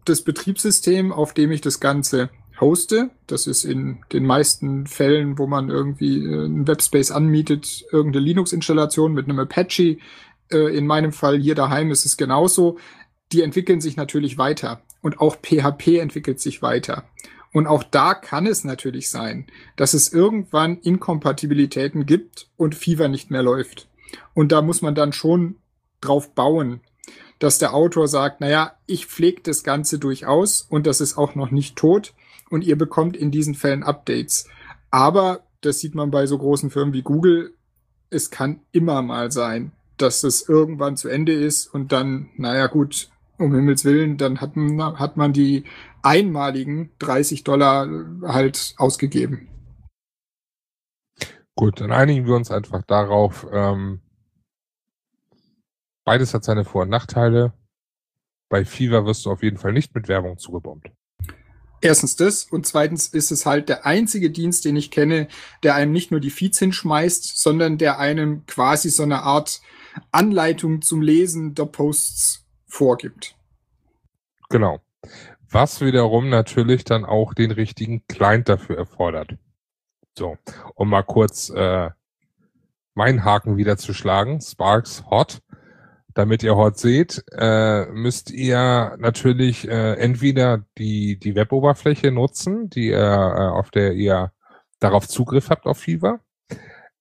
[0.03, 3.09] das Betriebssystem, auf dem ich das Ganze hoste.
[3.27, 9.13] Das ist in den meisten Fällen, wo man irgendwie äh, einen Webspace anmietet, irgendeine Linux-Installation
[9.13, 9.97] mit einem Apache.
[10.51, 12.77] Äh, in meinem Fall hier daheim ist es genauso.
[13.31, 14.81] Die entwickeln sich natürlich weiter.
[15.01, 17.03] Und auch PHP entwickelt sich weiter.
[17.53, 23.31] Und auch da kann es natürlich sein, dass es irgendwann Inkompatibilitäten gibt und Fever nicht
[23.31, 23.87] mehr läuft.
[24.33, 25.55] Und da muss man dann schon
[26.01, 26.81] drauf bauen,
[27.39, 31.51] dass der Autor sagt, naja, ich pflege das Ganze durchaus und das ist auch noch
[31.51, 32.13] nicht tot
[32.49, 34.47] und ihr bekommt in diesen Fällen Updates.
[34.91, 37.53] Aber das sieht man bei so großen Firmen wie Google.
[38.09, 43.09] Es kann immer mal sein, dass es irgendwann zu Ende ist und dann, naja gut,
[43.37, 45.65] um Himmels Willen, dann hat man, hat man die
[46.01, 47.87] einmaligen 30 Dollar
[48.23, 49.49] halt ausgegeben.
[51.55, 53.47] Gut, dann einigen wir uns einfach darauf.
[53.51, 54.01] Ähm,
[56.03, 57.53] beides hat seine Vor- und Nachteile.
[58.49, 60.91] Bei Fever wirst du auf jeden Fall nicht mit Werbung zugebombt.
[61.81, 65.27] Erstens das und zweitens ist es halt der einzige Dienst, den ich kenne,
[65.63, 69.61] der einem nicht nur die Feeds hinschmeißt, sondern der einem quasi so eine Art
[70.11, 73.35] Anleitung zum Lesen der Posts vorgibt.
[74.49, 74.79] Genau.
[75.49, 79.35] Was wiederum natürlich dann auch den richtigen Client dafür erfordert.
[80.17, 80.37] So,
[80.75, 81.89] um mal kurz äh,
[82.93, 84.41] meinen Haken wieder zu schlagen.
[84.41, 85.41] Sparks Hot
[86.15, 92.89] damit ihr Hot seht, äh, müsst ihr natürlich äh, entweder die, die Weboberfläche nutzen, die
[92.89, 94.31] äh, auf der ihr
[94.79, 96.21] darauf Zugriff habt auf Fever.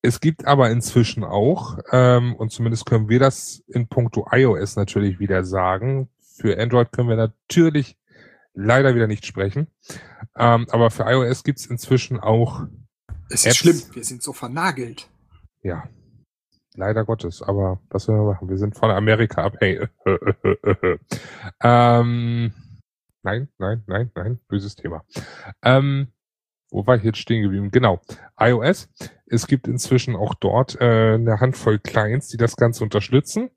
[0.04, 5.18] Es gibt aber inzwischen auch, ähm, und zumindest können wir das in puncto iOS natürlich
[5.18, 7.96] wieder sagen, für Android können wir natürlich
[8.52, 9.68] leider wieder nicht sprechen,
[10.36, 12.66] ähm, aber für iOS gibt's inzwischen auch
[13.30, 13.56] Es ist Apps.
[13.56, 15.08] schlimm, wir sind so vernagelt.
[15.62, 15.88] Ja,
[16.76, 18.48] Leider Gottes, aber was sollen wir machen?
[18.48, 19.88] Wir sind von Amerika abhängig.
[21.62, 22.52] ähm,
[23.22, 25.04] nein, nein, nein, nein, böses Thema.
[25.62, 26.08] Ähm,
[26.70, 27.70] wo war ich jetzt stehen geblieben?
[27.70, 28.00] Genau,
[28.38, 28.90] iOS.
[29.34, 33.50] Es gibt inzwischen auch dort äh, eine Handvoll Clients, die das Ganze unterstützen.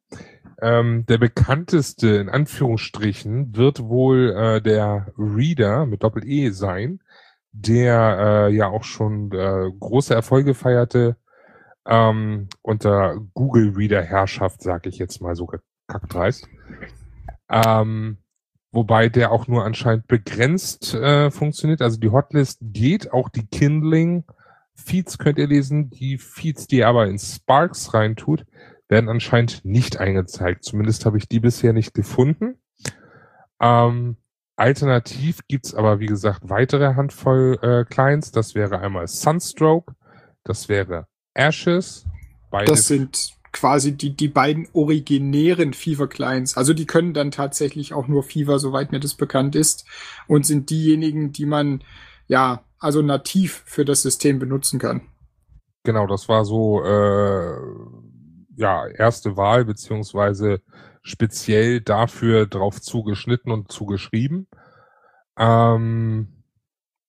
[0.59, 6.99] Ähm, der bekannteste in Anführungsstrichen wird wohl äh, der Reader mit Doppel-E sein,
[7.51, 11.15] der äh, ja auch schon äh, große Erfolge feierte
[11.85, 15.47] ähm, unter Google Reader Herrschaft, sage ich jetzt mal so
[15.87, 16.47] kackdreist.
[17.49, 18.17] Ähm,
[18.71, 21.81] wobei der auch nur anscheinend begrenzt äh, funktioniert.
[21.81, 24.25] Also die Hotlist geht, auch die Kindling
[24.77, 25.89] Feeds könnt ihr lesen.
[25.89, 28.45] Die Feeds, die ihr aber in Sparks reintut,
[28.87, 30.63] werden anscheinend nicht eingezeigt.
[30.63, 32.55] Zumindest habe ich die bisher nicht gefunden.
[33.59, 34.17] Ähm,
[34.55, 38.31] alternativ gibt's aber, wie gesagt, weitere Handvoll äh, Clients.
[38.31, 39.95] Das wäre einmal Sunstroke,
[40.43, 42.05] das wäre Ashes.
[42.49, 46.55] Beide das sind quasi die, die beiden originären Fever Clients.
[46.57, 49.85] Also die können dann tatsächlich auch nur Fever, soweit mir das bekannt ist,
[50.27, 51.83] und sind diejenigen, die man
[52.27, 55.01] ja also nativ für das System benutzen kann.
[55.83, 57.57] Genau, das war so äh,
[58.55, 60.61] ja erste Wahl beziehungsweise
[61.01, 64.47] speziell dafür drauf zugeschnitten und zugeschrieben.
[65.37, 66.37] Ähm,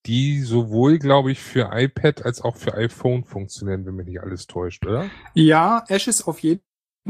[0.05, 4.47] die sowohl, glaube ich, für iPad als auch für iPhone funktionieren, wenn mich nicht alles
[4.47, 5.09] täuscht, oder?
[5.33, 6.61] Ja, Ashes auf jeden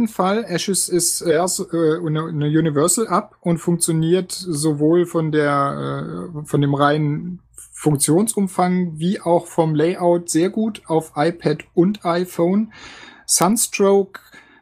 [0.08, 0.44] Fall.
[0.48, 6.62] Ashes ist erst äh, eine, eine Universal App und funktioniert sowohl von der äh, von
[6.62, 7.42] dem reinen
[7.80, 12.74] Funktionsumfang wie auch vom Layout sehr gut auf iPad und iPhone.
[13.26, 14.20] Sunstroke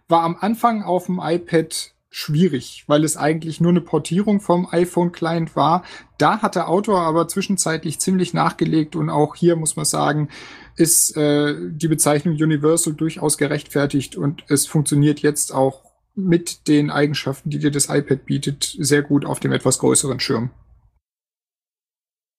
[0.07, 5.55] war am Anfang auf dem iPad schwierig, weil es eigentlich nur eine Portierung vom iPhone-Client
[5.55, 5.83] war.
[6.19, 10.29] Da hat der Autor aber zwischenzeitlich ziemlich nachgelegt und auch hier muss man sagen,
[10.75, 15.81] ist äh, die Bezeichnung Universal durchaus gerechtfertigt und es funktioniert jetzt auch
[16.13, 20.51] mit den Eigenschaften, die dir das iPad bietet, sehr gut auf dem etwas größeren Schirm.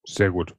[0.09, 0.55] Sehr gut.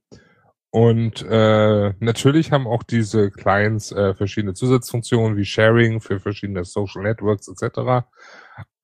[0.71, 7.01] Und äh, natürlich haben auch diese Clients äh, verschiedene Zusatzfunktionen wie Sharing für verschiedene Social
[7.01, 8.05] Networks etc.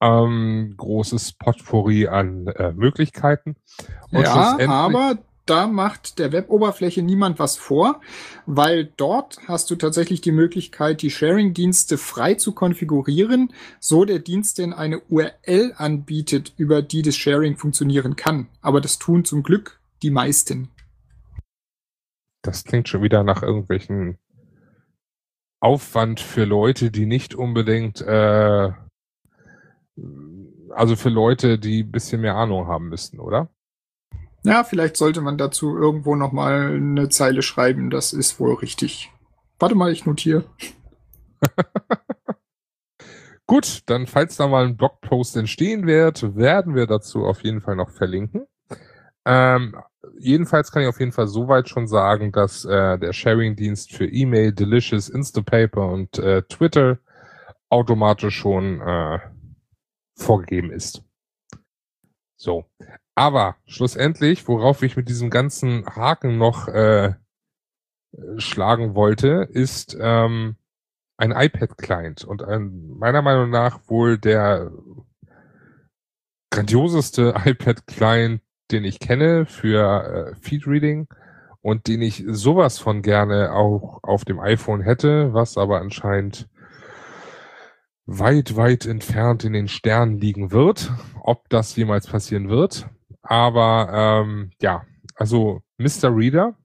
[0.02, 3.56] Ähm, großes Potpourri an äh, Möglichkeiten.
[4.10, 8.02] Und ja, aber da macht der Web-Oberfläche niemand was vor,
[8.48, 14.58] weil dort hast du tatsächlich die Möglichkeit, die Sharing-Dienste frei zu konfigurieren, so der Dienst
[14.58, 18.48] denn eine URL anbietet, über die das Sharing funktionieren kann.
[18.64, 20.70] Aber das tun zum Glück die meisten.
[22.42, 24.18] Das klingt schon wieder nach irgendwelchen
[25.60, 28.72] Aufwand für Leute, die nicht unbedingt, äh,
[30.70, 33.50] also für Leute, die ein bisschen mehr Ahnung haben müssten, oder?
[34.44, 37.90] Ja, vielleicht sollte man dazu irgendwo nochmal eine Zeile schreiben.
[37.90, 39.12] Das ist wohl richtig.
[39.58, 40.46] Warte mal, ich notiere.
[43.48, 47.76] Gut, dann falls da mal ein Blogpost entstehen wird, werden wir dazu auf jeden Fall
[47.76, 48.46] noch verlinken.
[49.26, 49.76] Ähm,
[50.20, 54.54] jedenfalls kann ich auf jeden Fall soweit schon sagen, dass äh, der Sharing-Dienst für E-Mail,
[54.54, 57.00] Delicious, Instapaper und äh, Twitter
[57.70, 59.20] automatisch schon äh,
[60.16, 61.04] vorgegeben ist.
[62.38, 62.66] So.
[63.16, 67.14] Aber schlussendlich, worauf ich mit diesem ganzen Haken noch äh,
[68.38, 70.58] schlagen wollte, ist ähm,
[71.18, 74.72] ein iPad-Client und ein, meiner Meinung nach wohl der
[76.52, 81.08] grandioseste iPad-Client, den ich kenne für äh, Feed-Reading
[81.62, 86.48] und den ich sowas von gerne auch auf dem iPhone hätte, was aber anscheinend
[88.06, 90.92] weit, weit entfernt in den Sternen liegen wird.
[91.22, 92.88] Ob das jemals passieren wird.
[93.22, 94.84] Aber ähm, ja,
[95.16, 96.16] also Mr.
[96.16, 96.56] Reader,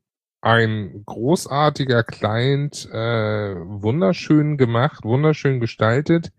[0.43, 6.31] ein großartiger Client, äh, wunderschön gemacht, wunderschön gestaltet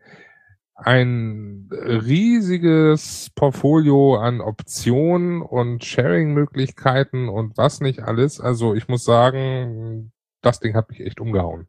[0.86, 8.40] ein riesiges Portfolio an Optionen und Sharing-Möglichkeiten und was nicht alles.
[8.40, 11.68] Also ich muss sagen, das Ding hat mich echt umgehauen.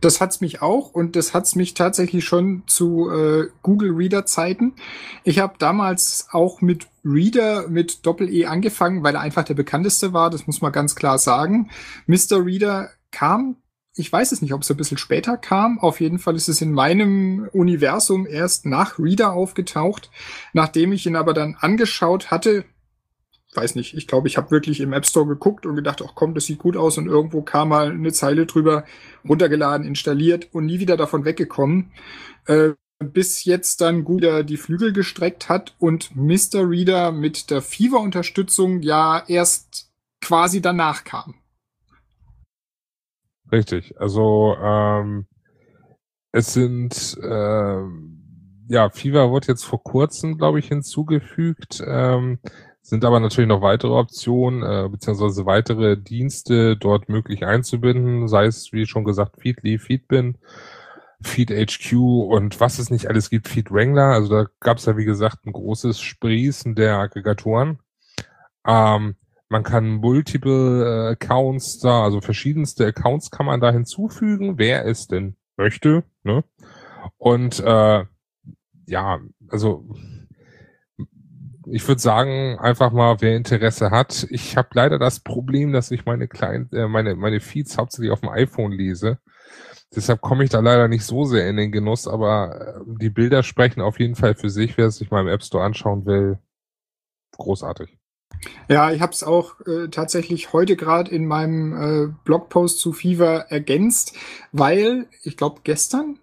[0.00, 4.74] Das hat's mich auch und das hat's mich tatsächlich schon zu äh, Google Reader Zeiten.
[5.22, 10.12] Ich habe damals auch mit Reader mit Doppel E angefangen, weil er einfach der bekannteste
[10.12, 10.30] war.
[10.30, 11.70] Das muss man ganz klar sagen.
[12.06, 12.44] Mr.
[12.44, 13.61] Reader kam
[13.94, 15.78] ich weiß es nicht, ob es ein bisschen später kam.
[15.78, 20.10] Auf jeden Fall ist es in meinem Universum erst nach Reader aufgetaucht.
[20.52, 22.64] Nachdem ich ihn aber dann angeschaut hatte,
[23.54, 26.34] weiß nicht, ich glaube, ich habe wirklich im App Store geguckt und gedacht, ach komm,
[26.34, 28.84] das sieht gut aus und irgendwo kam mal eine Zeile drüber,
[29.28, 31.92] runtergeladen, installiert und nie wieder davon weggekommen.
[32.46, 36.68] Äh, bis jetzt dann Google die Flügel gestreckt hat und Mr.
[36.68, 41.34] Reader mit der Fever-Unterstützung ja erst quasi danach kam.
[43.52, 43.94] Richtig.
[44.00, 45.26] Also ähm,
[46.32, 47.82] es sind äh,
[48.68, 51.82] ja Fever wurde jetzt vor kurzem, glaube ich, hinzugefügt.
[51.86, 52.38] Ähm,
[52.80, 58.72] sind aber natürlich noch weitere Optionen äh, beziehungsweise weitere Dienste dort möglich einzubinden, sei es
[58.72, 60.38] wie schon gesagt Feedly, Feedbin,
[61.22, 61.92] FeedHQ
[62.28, 64.06] und was es nicht alles gibt, Feed Wrangler.
[64.14, 67.78] Also da gab es ja wie gesagt ein großes Sprießen der Aggregatoren.
[68.66, 69.16] Ähm,
[69.52, 75.06] man kann multiple äh, Accounts da, also verschiedenste Accounts kann man da hinzufügen, wer es
[75.06, 76.04] denn möchte.
[76.24, 76.42] Ne?
[77.18, 78.04] Und äh,
[78.86, 79.84] ja, also
[81.66, 84.26] ich würde sagen, einfach mal, wer Interesse hat.
[84.30, 88.20] Ich habe leider das Problem, dass ich meine kleinen, äh, meine, meine Feeds hauptsächlich auf
[88.20, 89.18] dem iPhone lese.
[89.94, 93.42] Deshalb komme ich da leider nicht so sehr in den Genuss, aber äh, die Bilder
[93.42, 96.38] sprechen auf jeden Fall für sich, wer es sich mal im App Store anschauen will.
[97.36, 98.01] Großartig.
[98.68, 103.46] Ja, ich habe es auch äh, tatsächlich heute gerade in meinem äh, Blogpost zu Fever
[103.50, 104.14] ergänzt,
[104.50, 106.18] weil ich glaube gestern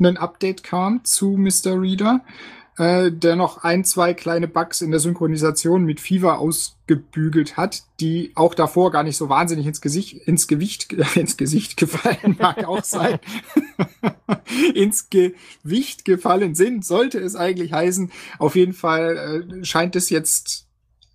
[0.00, 1.80] ein Update kam zu Mr.
[1.80, 2.24] Reader,
[2.78, 8.30] äh, der noch ein, zwei kleine Bugs in der Synchronisation mit Fever ausgebügelt hat, die
[8.36, 12.64] auch davor gar nicht so wahnsinnig ins Gesicht, ins Gewicht, äh, ins Gesicht gefallen mag
[12.64, 13.18] auch sein,
[14.74, 18.12] ins Gewicht gefallen sind, sollte es eigentlich heißen.
[18.38, 20.67] Auf jeden Fall äh, scheint es jetzt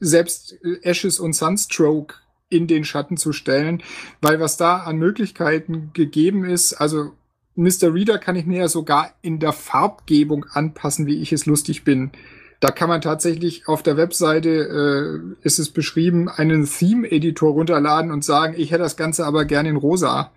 [0.04, 2.16] selbst äh, Ashes und Sunstroke
[2.50, 3.82] in den Schatten zu stellen,
[4.22, 7.13] weil was da an Möglichkeiten gegeben ist, also
[7.56, 7.94] Mr.
[7.94, 12.12] Reader kann ich mir ja sogar in der Farbgebung anpassen, wie ich es lustig bin.
[12.60, 18.24] Da kann man tatsächlich auf der Webseite, äh, ist es beschrieben, einen Theme-Editor runterladen und
[18.24, 20.32] sagen, ich hätte das Ganze aber gerne in rosa.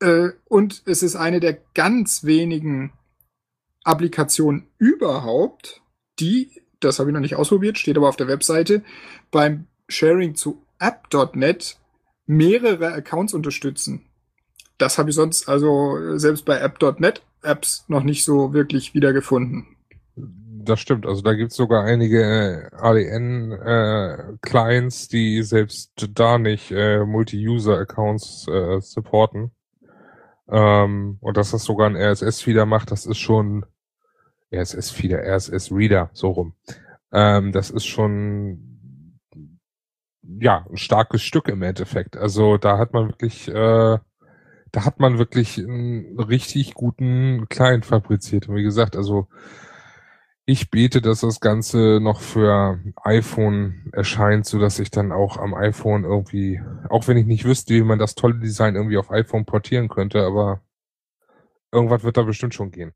[0.00, 2.92] Äh, und es ist eine der ganz wenigen
[3.84, 5.80] Applikation überhaupt,
[6.18, 8.82] die, das habe ich noch nicht ausprobiert, steht aber auf der Webseite,
[9.30, 11.78] beim Sharing zu App.net
[12.26, 14.06] mehrere Accounts unterstützen.
[14.78, 19.68] Das habe ich sonst also selbst bei App.net Apps noch nicht so wirklich wiedergefunden.
[20.16, 21.06] Das stimmt.
[21.06, 28.48] Also da gibt es sogar einige äh, ADN-Clients, äh, die selbst da nicht äh, Multi-User-Accounts
[28.48, 29.52] äh, supporten.
[30.48, 33.64] Ähm, und dass das sogar ein RSS-Feeder macht, das ist schon
[34.52, 36.54] RSS-Feeder, RSS-Reader, so rum.
[37.12, 39.18] Ähm, das ist schon
[40.40, 42.16] ja ein starkes Stück im Endeffekt.
[42.16, 43.98] Also da hat man wirklich äh,
[44.72, 48.48] da hat man wirklich einen richtig guten Client fabriziert.
[48.48, 49.28] Und wie gesagt, also
[50.44, 55.54] ich bete, dass das Ganze noch für iPhone erscheint, so dass ich dann auch am
[55.54, 59.44] iPhone irgendwie, auch wenn ich nicht wüsste, wie man das tolle Design irgendwie auf iPhone
[59.44, 60.60] portieren könnte, aber
[61.72, 62.92] irgendwas wird da bestimmt schon gehen.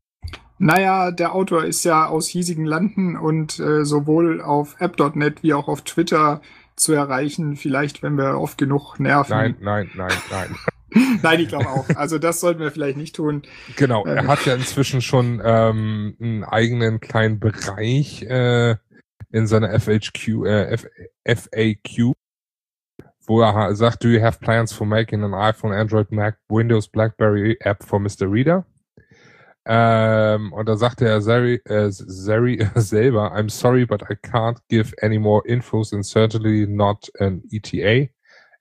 [0.63, 5.67] Naja, der Autor ist ja aus hiesigen Landen und äh, sowohl auf app.net wie auch
[5.67, 6.39] auf Twitter
[6.75, 9.31] zu erreichen, vielleicht wenn wir oft genug nerven.
[9.31, 10.55] Nein, nein, nein, nein.
[11.23, 11.87] Nein, ich glaube auch.
[11.95, 13.43] Also das sollten wir vielleicht nicht tun.
[13.77, 14.27] Genau, er ähm.
[14.27, 18.75] hat ja inzwischen schon ähm, einen eigenen kleinen Bereich äh,
[19.31, 20.87] in seiner FHQ, äh, F
[21.25, 22.13] FAQ,
[23.25, 27.57] wo er sagt, do you have plans for making an iPhone, Android, Mac, Windows, BlackBerry
[27.61, 28.29] App for Mr.
[28.29, 28.65] Reader?
[29.65, 34.93] Ähm, und da sagte er Zeri, äh, Zeri selber, I'm sorry, but I can't give
[35.01, 38.09] any more infos and certainly not an ETA.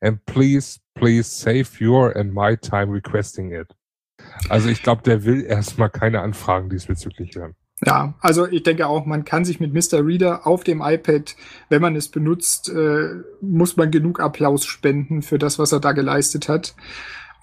[0.02, 3.74] And please please save your and my time requesting it.
[4.48, 7.54] Also ich glaube, der will erstmal keine Anfragen diesbezüglich hören.
[7.84, 10.04] Ja, also ich denke auch, man kann sich mit Mr.
[10.04, 11.34] Reader auf dem iPad,
[11.70, 15.92] wenn man es benutzt, äh, muss man genug Applaus spenden für das, was er da
[15.92, 16.74] geleistet hat.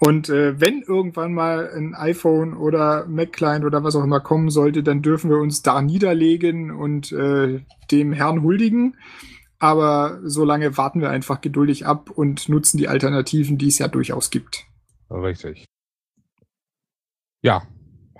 [0.00, 4.50] Und äh, wenn irgendwann mal ein iPhone oder Mac Client oder was auch immer kommen
[4.50, 8.96] sollte, dann dürfen wir uns da niederlegen und äh, dem Herrn huldigen.
[9.58, 14.30] Aber solange warten wir einfach geduldig ab und nutzen die Alternativen, die es ja durchaus
[14.30, 14.66] gibt.
[15.10, 15.64] Richtig.
[17.42, 17.62] Ja.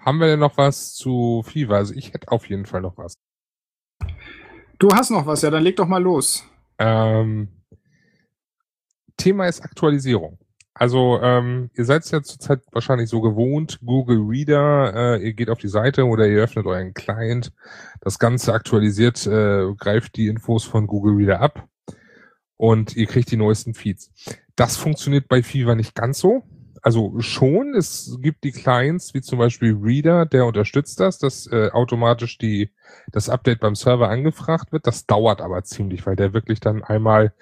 [0.01, 1.75] Haben wir denn noch was zu FIFA?
[1.75, 3.15] Also ich hätte auf jeden Fall noch was.
[4.79, 6.45] Du hast noch was, ja, dann leg doch mal los.
[6.79, 7.49] Ähm,
[9.17, 10.39] Thema ist Aktualisierung.
[10.79, 15.51] Also ähm, ihr seid es ja zurzeit wahrscheinlich so gewohnt, Google Reader, äh, ihr geht
[15.51, 17.53] auf die Seite oder ihr öffnet euren Client,
[18.01, 21.67] das Ganze aktualisiert, äh, greift die Infos von Google Reader ab
[22.57, 24.13] und ihr kriegt die neuesten Feeds.
[24.55, 26.45] Das funktioniert bei Fever nicht ganz so.
[26.81, 31.71] Also schon, es gibt die Clients, wie zum Beispiel Reader, der unterstützt das, dass äh,
[31.73, 32.71] automatisch die,
[33.11, 34.87] das Update beim Server angefragt wird.
[34.87, 37.33] Das dauert aber ziemlich, weil der wirklich dann einmal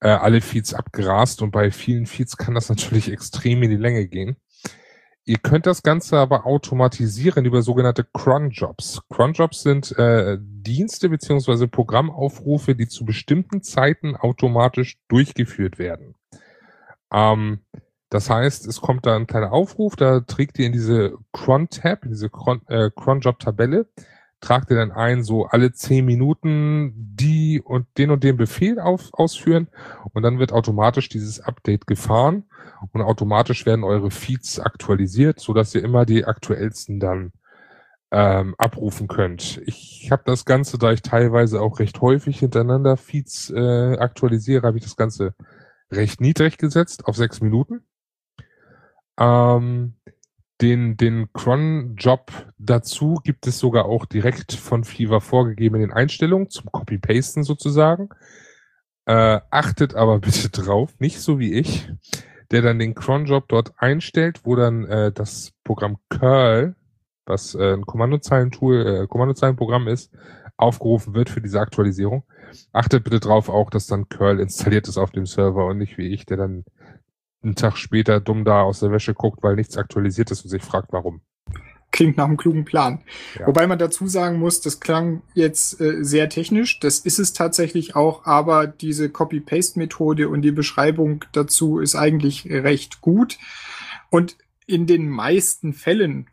[0.00, 4.06] äh, alle Feeds abgrast und bei vielen Feeds kann das natürlich extrem in die Länge
[4.06, 4.36] gehen.
[5.28, 9.02] Ihr könnt das Ganze aber automatisieren über sogenannte Cronjobs.
[9.10, 16.14] Cronjobs sind äh, Dienste beziehungsweise Programmaufrufe, die zu bestimmten Zeiten automatisch durchgeführt werden.
[17.12, 17.60] Ähm,
[18.08, 22.10] das heißt, es kommt da ein kleiner Aufruf, da trägt ihr in diese Cron-Tab, in
[22.10, 24.02] diese Cron-Job-Tabelle, äh,
[24.40, 29.12] tragt ihr dann ein, so alle zehn Minuten die und den und den Befehl auf,
[29.12, 29.68] ausführen
[30.12, 32.44] und dann wird automatisch dieses Update gefahren
[32.92, 37.32] und automatisch werden eure Feeds aktualisiert, so dass ihr immer die aktuellsten dann
[38.10, 39.60] ähm, abrufen könnt.
[39.66, 44.78] Ich habe das Ganze, da ich teilweise auch recht häufig hintereinander Feeds äh, aktualisiere, habe
[44.78, 45.34] ich das Ganze
[45.90, 47.84] recht niedrig gesetzt auf sechs Minuten.
[49.18, 49.94] Ähm,
[50.60, 56.48] den, den Cron-Job dazu gibt es sogar auch direkt von Fever vorgegeben in den Einstellungen
[56.48, 58.08] zum Copy-Pasten sozusagen.
[59.04, 61.90] Äh, achtet aber bitte drauf, nicht so wie ich,
[62.50, 66.74] der dann den Cron-Job dort einstellt, wo dann äh, das Programm Curl,
[67.26, 70.12] was äh, ein Kommandozeilentool, äh, Kommandozeilenprogramm ist,
[70.56, 72.24] aufgerufen wird für diese Aktualisierung.
[72.72, 76.08] Achtet bitte drauf auch, dass dann Curl installiert ist auf dem Server und nicht wie
[76.08, 76.64] ich, der dann
[77.46, 80.62] einen Tag später dumm da aus der Wäsche guckt, weil nichts aktualisiert ist und sich
[80.62, 81.20] fragt, warum.
[81.92, 83.02] Klingt nach einem klugen Plan.
[83.38, 83.46] Ja.
[83.46, 86.80] Wobei man dazu sagen muss, das klang jetzt äh, sehr technisch.
[86.80, 93.00] Das ist es tatsächlich auch, aber diese Copy-Paste-Methode und die Beschreibung dazu ist eigentlich recht
[93.00, 93.38] gut.
[94.10, 94.36] Und
[94.66, 96.26] in den meisten Fällen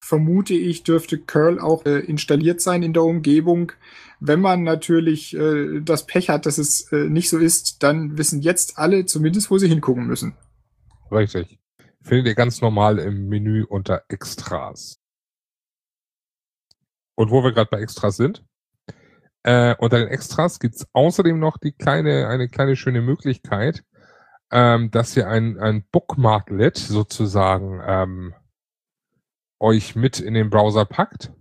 [0.00, 3.72] vermute ich, dürfte Curl auch äh, installiert sein in der Umgebung.
[4.20, 8.42] Wenn man natürlich äh, das Pech hat, dass es äh, nicht so ist, dann wissen
[8.42, 10.36] jetzt alle zumindest, wo sie hingucken müssen.
[11.10, 11.58] Richtig.
[12.02, 15.00] Findet ihr ganz normal im Menü unter Extras.
[17.14, 18.44] Und wo wir gerade bei Extras sind,
[19.42, 23.84] äh, unter den Extras gibt's außerdem noch die kleine, eine kleine schöne Möglichkeit,
[24.50, 28.34] ähm, dass ihr ein, ein Bookmarklet sozusagen ähm,
[29.58, 31.32] euch mit in den Browser packt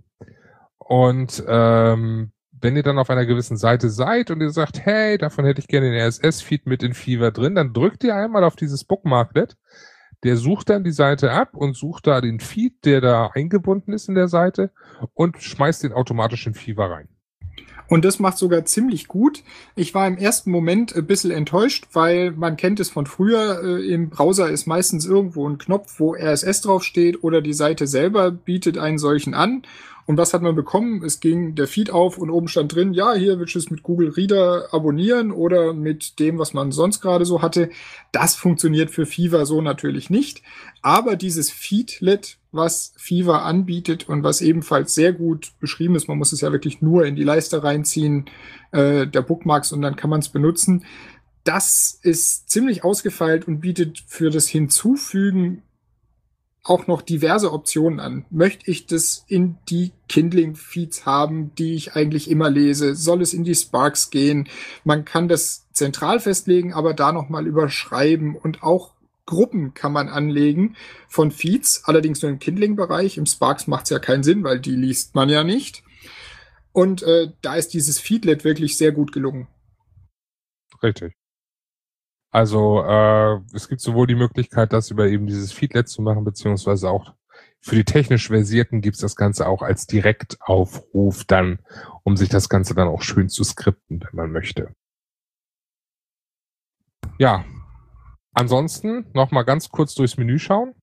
[0.77, 2.31] Und ähm,
[2.61, 5.67] wenn ihr dann auf einer gewissen Seite seid und ihr sagt, hey, davon hätte ich
[5.67, 9.57] gerne den RSS-Feed mit in Fever drin, dann drückt ihr einmal auf dieses Bookmarklet.
[10.23, 14.09] Der sucht dann die Seite ab und sucht da den Feed, der da eingebunden ist
[14.09, 14.71] in der Seite
[15.13, 17.07] und schmeißt den automatisch in Fever rein.
[17.87, 19.43] Und das macht sogar ziemlich gut.
[19.75, 23.61] Ich war im ersten Moment ein bisschen enttäuscht, weil man kennt es von früher.
[23.63, 28.31] Äh, Im Browser ist meistens irgendwo ein Knopf, wo RSS draufsteht oder die Seite selber
[28.31, 29.63] bietet einen solchen an.
[30.07, 31.03] Und was hat man bekommen?
[31.03, 33.83] Es ging der Feed auf und oben stand drin, ja, hier willst du es mit
[33.83, 37.69] Google Reader abonnieren oder mit dem, was man sonst gerade so hatte.
[38.13, 40.43] Das funktioniert für Fever so natürlich nicht.
[40.81, 46.31] Aber dieses Feedlet, was Fever anbietet und was ebenfalls sehr gut beschrieben ist, man muss
[46.31, 48.29] es ja wirklich nur in die Leiste reinziehen,
[48.71, 50.85] äh, der Bookmarks und dann kann man es benutzen.
[51.43, 55.63] Das ist ziemlich ausgefeilt und bietet für das Hinzufügen
[56.69, 58.25] auch noch diverse Optionen an.
[58.29, 62.95] Möchte ich das in die Kindling-Feeds haben, die ich eigentlich immer lese?
[62.95, 64.49] Soll es in die Sparks gehen?
[64.83, 68.93] Man kann das zentral festlegen, aber da nochmal überschreiben und auch
[69.25, 70.75] Gruppen kann man anlegen
[71.09, 73.17] von Feeds, allerdings nur im Kindling-Bereich.
[73.17, 75.83] Im Sparks macht es ja keinen Sinn, weil die liest man ja nicht.
[76.71, 79.47] Und äh, da ist dieses Feedlet wirklich sehr gut gelungen.
[80.81, 81.13] Richtig.
[82.37, 86.87] Also äh, es gibt sowohl die Möglichkeit, das über eben dieses Feedlet zu machen, beziehungsweise
[86.87, 87.15] auch
[87.61, 91.57] für die technisch Versierten gibt's das Ganze auch als Direktaufruf dann,
[92.03, 94.71] um sich das Ganze dann auch schön zu skripten, wenn man möchte.
[97.17, 97.43] Ja,
[98.33, 100.75] ansonsten noch mal ganz kurz durchs Menü schauen.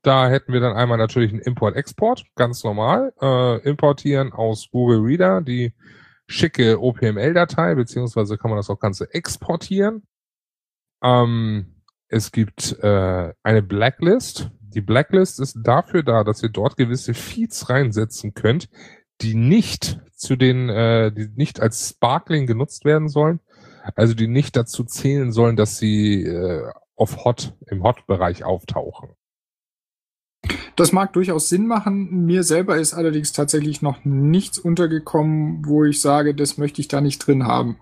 [0.00, 3.12] Da hätten wir dann einmal natürlich einen Import-Export, ganz normal.
[3.20, 5.74] Äh, importieren aus Google Reader die
[6.26, 10.04] schicke OPML-Datei, beziehungsweise kann man das auch Ganze exportieren.
[11.02, 14.50] Ähm, es gibt äh, eine Blacklist.
[14.60, 18.68] Die Blacklist ist dafür da, dass ihr dort gewisse Feeds reinsetzen könnt,
[19.20, 23.40] die nicht zu den, äh, die nicht als Sparkling genutzt werden sollen,
[23.94, 29.10] also die nicht dazu zählen sollen, dass sie äh, auf Hot im Hot-Bereich auftauchen.
[30.76, 32.24] Das mag durchaus Sinn machen.
[32.26, 37.00] Mir selber ist allerdings tatsächlich noch nichts untergekommen, wo ich sage, das möchte ich da
[37.00, 37.80] nicht drin haben.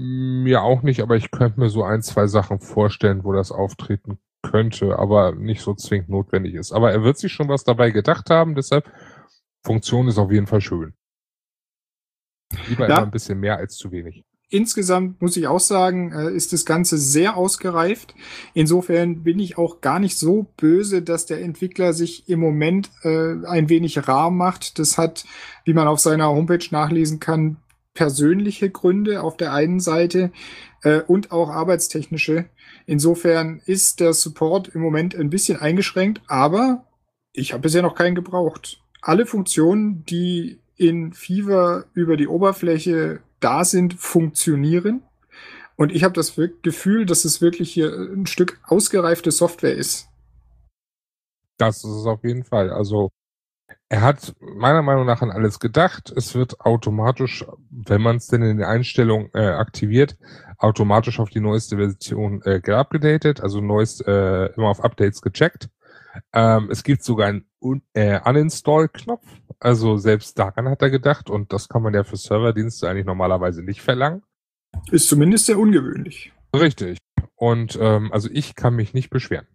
[0.00, 4.20] Mir auch nicht, aber ich könnte mir so ein, zwei Sachen vorstellen, wo das auftreten
[4.42, 6.70] könnte, aber nicht so zwingend notwendig ist.
[6.70, 8.88] Aber er wird sich schon was dabei gedacht haben, deshalb
[9.64, 10.94] Funktion ist auf jeden Fall schön.
[12.68, 12.98] Lieber ja.
[12.98, 14.24] immer ein bisschen mehr als zu wenig.
[14.50, 18.14] Insgesamt muss ich auch sagen, äh, ist das Ganze sehr ausgereift.
[18.54, 23.44] Insofern bin ich auch gar nicht so böse, dass der Entwickler sich im Moment äh,
[23.46, 24.78] ein wenig rar macht.
[24.78, 25.26] Das hat,
[25.64, 27.56] wie man auf seiner Homepage nachlesen kann,
[27.98, 30.30] persönliche Gründe auf der einen Seite
[30.84, 32.44] äh, und auch arbeitstechnische.
[32.86, 36.86] Insofern ist der Support im Moment ein bisschen eingeschränkt, aber
[37.32, 38.80] ich habe bisher noch keinen gebraucht.
[39.02, 45.02] Alle Funktionen, die in Fever über die Oberfläche da sind, funktionieren.
[45.74, 50.06] Und ich habe das Gefühl, dass es wirklich hier ein Stück ausgereifte Software ist.
[51.56, 52.70] Das ist es auf jeden Fall.
[52.70, 53.08] Also
[53.90, 56.12] er hat meiner Meinung nach an alles gedacht.
[56.14, 60.18] Es wird automatisch, wenn man es denn in der Einstellung äh, aktiviert,
[60.58, 65.70] automatisch auf die neueste Version äh, geupdatet, also neuest äh, immer auf Updates gecheckt.
[66.34, 69.24] Ähm, es gibt sogar einen Un äh, Uninstall-Knopf,
[69.58, 73.62] also selbst daran hat er gedacht und das kann man ja für Serverdienste eigentlich normalerweise
[73.62, 74.22] nicht verlangen.
[74.90, 76.32] Ist zumindest sehr ungewöhnlich.
[76.54, 76.98] Richtig.
[77.34, 79.46] Und ähm, also ich kann mich nicht beschweren.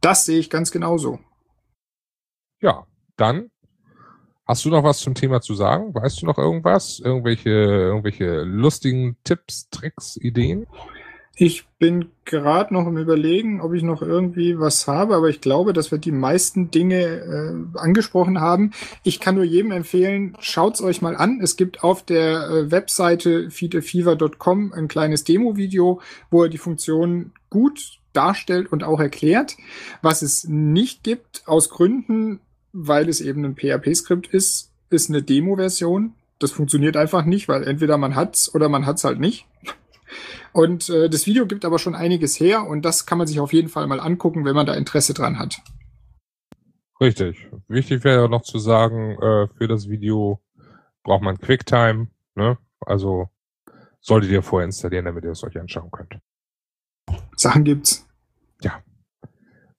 [0.00, 1.18] Das sehe ich ganz genauso.
[2.60, 2.86] Ja,
[3.16, 3.50] dann
[4.46, 5.94] hast du noch was zum Thema zu sagen?
[5.94, 7.00] Weißt du noch irgendwas?
[7.00, 10.66] Irgendwelche, irgendwelche lustigen Tipps, Tricks, Ideen?
[11.38, 15.74] Ich bin gerade noch im Überlegen, ob ich noch irgendwie was habe, aber ich glaube,
[15.74, 18.70] dass wir die meisten Dinge äh, angesprochen haben.
[19.02, 21.40] Ich kann nur jedem empfehlen, schaut's euch mal an.
[21.42, 26.00] Es gibt auf der äh, Webseite feedfever.com ein kleines Demo-Video,
[26.30, 29.56] wo er die Funktion gut darstellt und auch erklärt.
[30.00, 32.40] Was es nicht gibt, aus Gründen,
[32.76, 36.12] weil es eben ein PHP-Skript ist, ist eine Demo-Version.
[36.38, 39.46] Das funktioniert einfach nicht, weil entweder man hat's oder man hat's halt nicht.
[40.52, 43.52] Und äh, das Video gibt aber schon einiges her und das kann man sich auf
[43.52, 45.60] jeden Fall mal angucken, wenn man da Interesse dran hat.
[46.98, 47.50] Richtig.
[47.68, 50.40] Wichtig wäre noch zu sagen, äh, für das Video
[51.02, 52.08] braucht man QuickTime.
[52.36, 52.56] Ne?
[52.80, 53.28] Also
[54.00, 56.20] solltet ihr vorher installieren, damit ihr es euch anschauen könnt.
[57.36, 58.05] Sachen gibt's.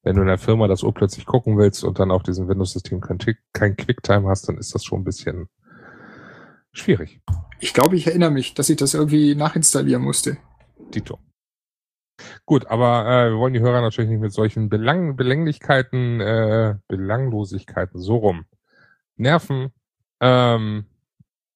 [0.08, 3.18] Wenn du in der Firma das urplötzlich gucken willst und dann auf diesem Windows-System kein,
[3.52, 5.50] kein QuickTime hast, dann ist das schon ein bisschen
[6.72, 7.20] schwierig.
[7.60, 10.38] Ich glaube, ich erinnere mich, dass ich das irgendwie nachinstallieren musste.
[10.96, 11.20] Dito.
[12.46, 18.00] Gut, aber äh, wir wollen die Hörer natürlich nicht mit solchen Belang Belänglichkeiten, äh, Belanglosigkeiten
[18.00, 18.46] so rum
[19.18, 19.74] nerven.
[20.22, 20.86] Ähm,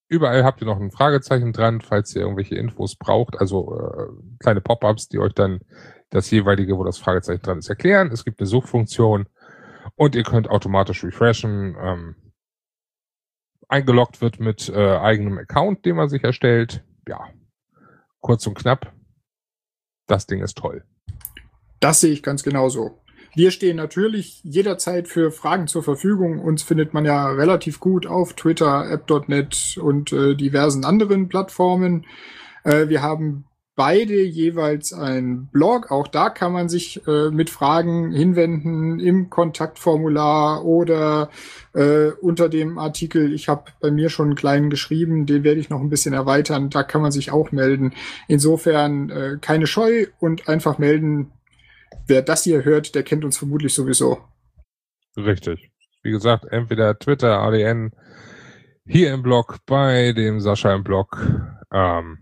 [0.09, 3.39] überall habt ihr noch ein Fragezeichen dran, falls ihr irgendwelche Infos braucht.
[3.39, 4.07] Also äh,
[4.39, 5.61] kleine Pop-ups, die euch dann
[6.11, 8.11] das jeweilige, wo das Fragezeichen dran ist, erklären.
[8.11, 9.27] Es gibt eine Suchfunktion
[9.95, 11.75] und ihr könnt automatisch refreshen.
[11.79, 12.15] Ähm,
[13.67, 16.83] eingeloggt wird mit äh, eigenem Account, den man sich erstellt.
[17.07, 17.29] Ja,
[18.19, 18.93] kurz und knapp.
[20.05, 20.83] Das Ding ist toll.
[21.79, 23.01] Das sehe ich ganz genauso.
[23.33, 26.39] Wir stehen natürlich jederzeit für Fragen zur Verfügung.
[26.39, 32.05] Uns findet man ja relativ gut auf Twitter, app.net und äh, diversen anderen Plattformen.
[32.65, 33.45] Äh, wir haben
[33.81, 35.89] beide jeweils ein Blog.
[35.89, 41.31] Auch da kann man sich äh, mit Fragen hinwenden im Kontaktformular oder
[41.73, 43.33] äh, unter dem Artikel.
[43.33, 46.69] Ich habe bei mir schon einen kleinen geschrieben, den werde ich noch ein bisschen erweitern.
[46.69, 47.95] Da kann man sich auch melden.
[48.27, 51.31] Insofern äh, keine Scheu und einfach melden.
[52.05, 54.19] Wer das hier hört, der kennt uns vermutlich sowieso.
[55.17, 55.71] Richtig.
[56.03, 57.93] Wie gesagt, entweder Twitter, ADN,
[58.85, 61.17] hier im Blog, bei dem Sascha im Blog.
[61.73, 62.19] Ähm,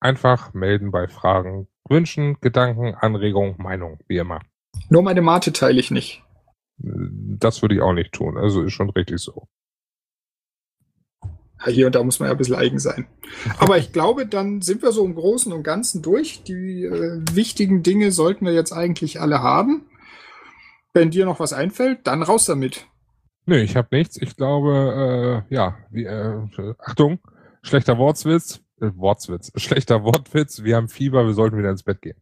[0.00, 4.40] Einfach melden bei Fragen, Wünschen, Gedanken, Anregungen, Meinung, wie immer.
[4.88, 6.22] Nur meine Mate teile ich nicht.
[6.78, 8.38] Das würde ich auch nicht tun.
[8.38, 9.46] Also ist schon richtig so.
[11.66, 13.06] Hier und da muss man ja ein bisschen eigen sein.
[13.58, 16.42] Aber ich glaube, dann sind wir so im Großen und Ganzen durch.
[16.42, 19.86] Die äh, wichtigen Dinge sollten wir jetzt eigentlich alle haben.
[20.94, 22.86] Wenn dir noch was einfällt, dann raus damit.
[23.44, 24.16] Nö, ich habe nichts.
[24.16, 26.46] Ich glaube, äh, ja, wie, äh,
[26.78, 27.18] Achtung,
[27.62, 28.62] schlechter Wortwitz.
[28.80, 32.16] Wortwitz, schlechter Wortwitz, wir haben Fieber, wir sollten wieder ins Bett gehen.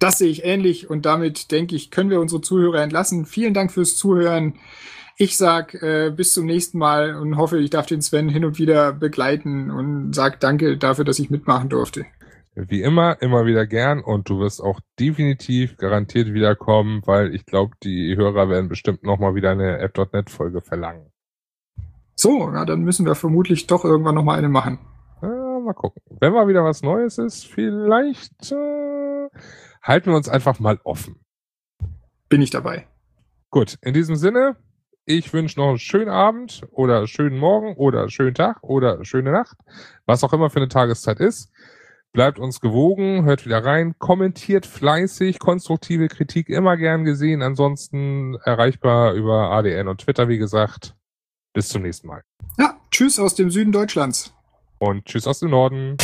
[0.00, 3.26] Das sehe ich ähnlich und damit denke ich, können wir unsere Zuhörer entlassen.
[3.26, 4.54] Vielen Dank fürs Zuhören.
[5.18, 8.58] Ich sag äh, bis zum nächsten Mal und hoffe, ich darf den Sven hin und
[8.58, 12.06] wieder begleiten und sag danke dafür, dass ich mitmachen durfte.
[12.54, 17.74] Wie immer, immer wieder gern und du wirst auch definitiv garantiert wiederkommen, weil ich glaube,
[17.82, 21.12] die Hörer werden bestimmt nochmal wieder eine App.net Folge verlangen.
[22.14, 24.78] So, ja, dann müssen wir vermutlich doch irgendwann nochmal eine machen
[25.64, 26.02] mal gucken.
[26.20, 29.28] Wenn mal wieder was Neues ist, vielleicht äh,
[29.82, 31.20] halten wir uns einfach mal offen.
[32.28, 32.86] Bin ich dabei.
[33.50, 34.56] Gut, in diesem Sinne,
[35.04, 39.56] ich wünsche noch einen schönen Abend oder schönen Morgen oder schönen Tag oder schöne Nacht,
[40.06, 41.50] was auch immer für eine Tageszeit ist.
[42.12, 49.14] Bleibt uns gewogen, hört wieder rein, kommentiert fleißig, konstruktive Kritik immer gern gesehen, ansonsten erreichbar
[49.14, 50.96] über ADN und Twitter, wie gesagt.
[51.52, 52.22] Bis zum nächsten Mal.
[52.58, 54.34] Ja, tschüss aus dem Süden Deutschlands.
[54.82, 55.98] Und tschüss aus dem Norden.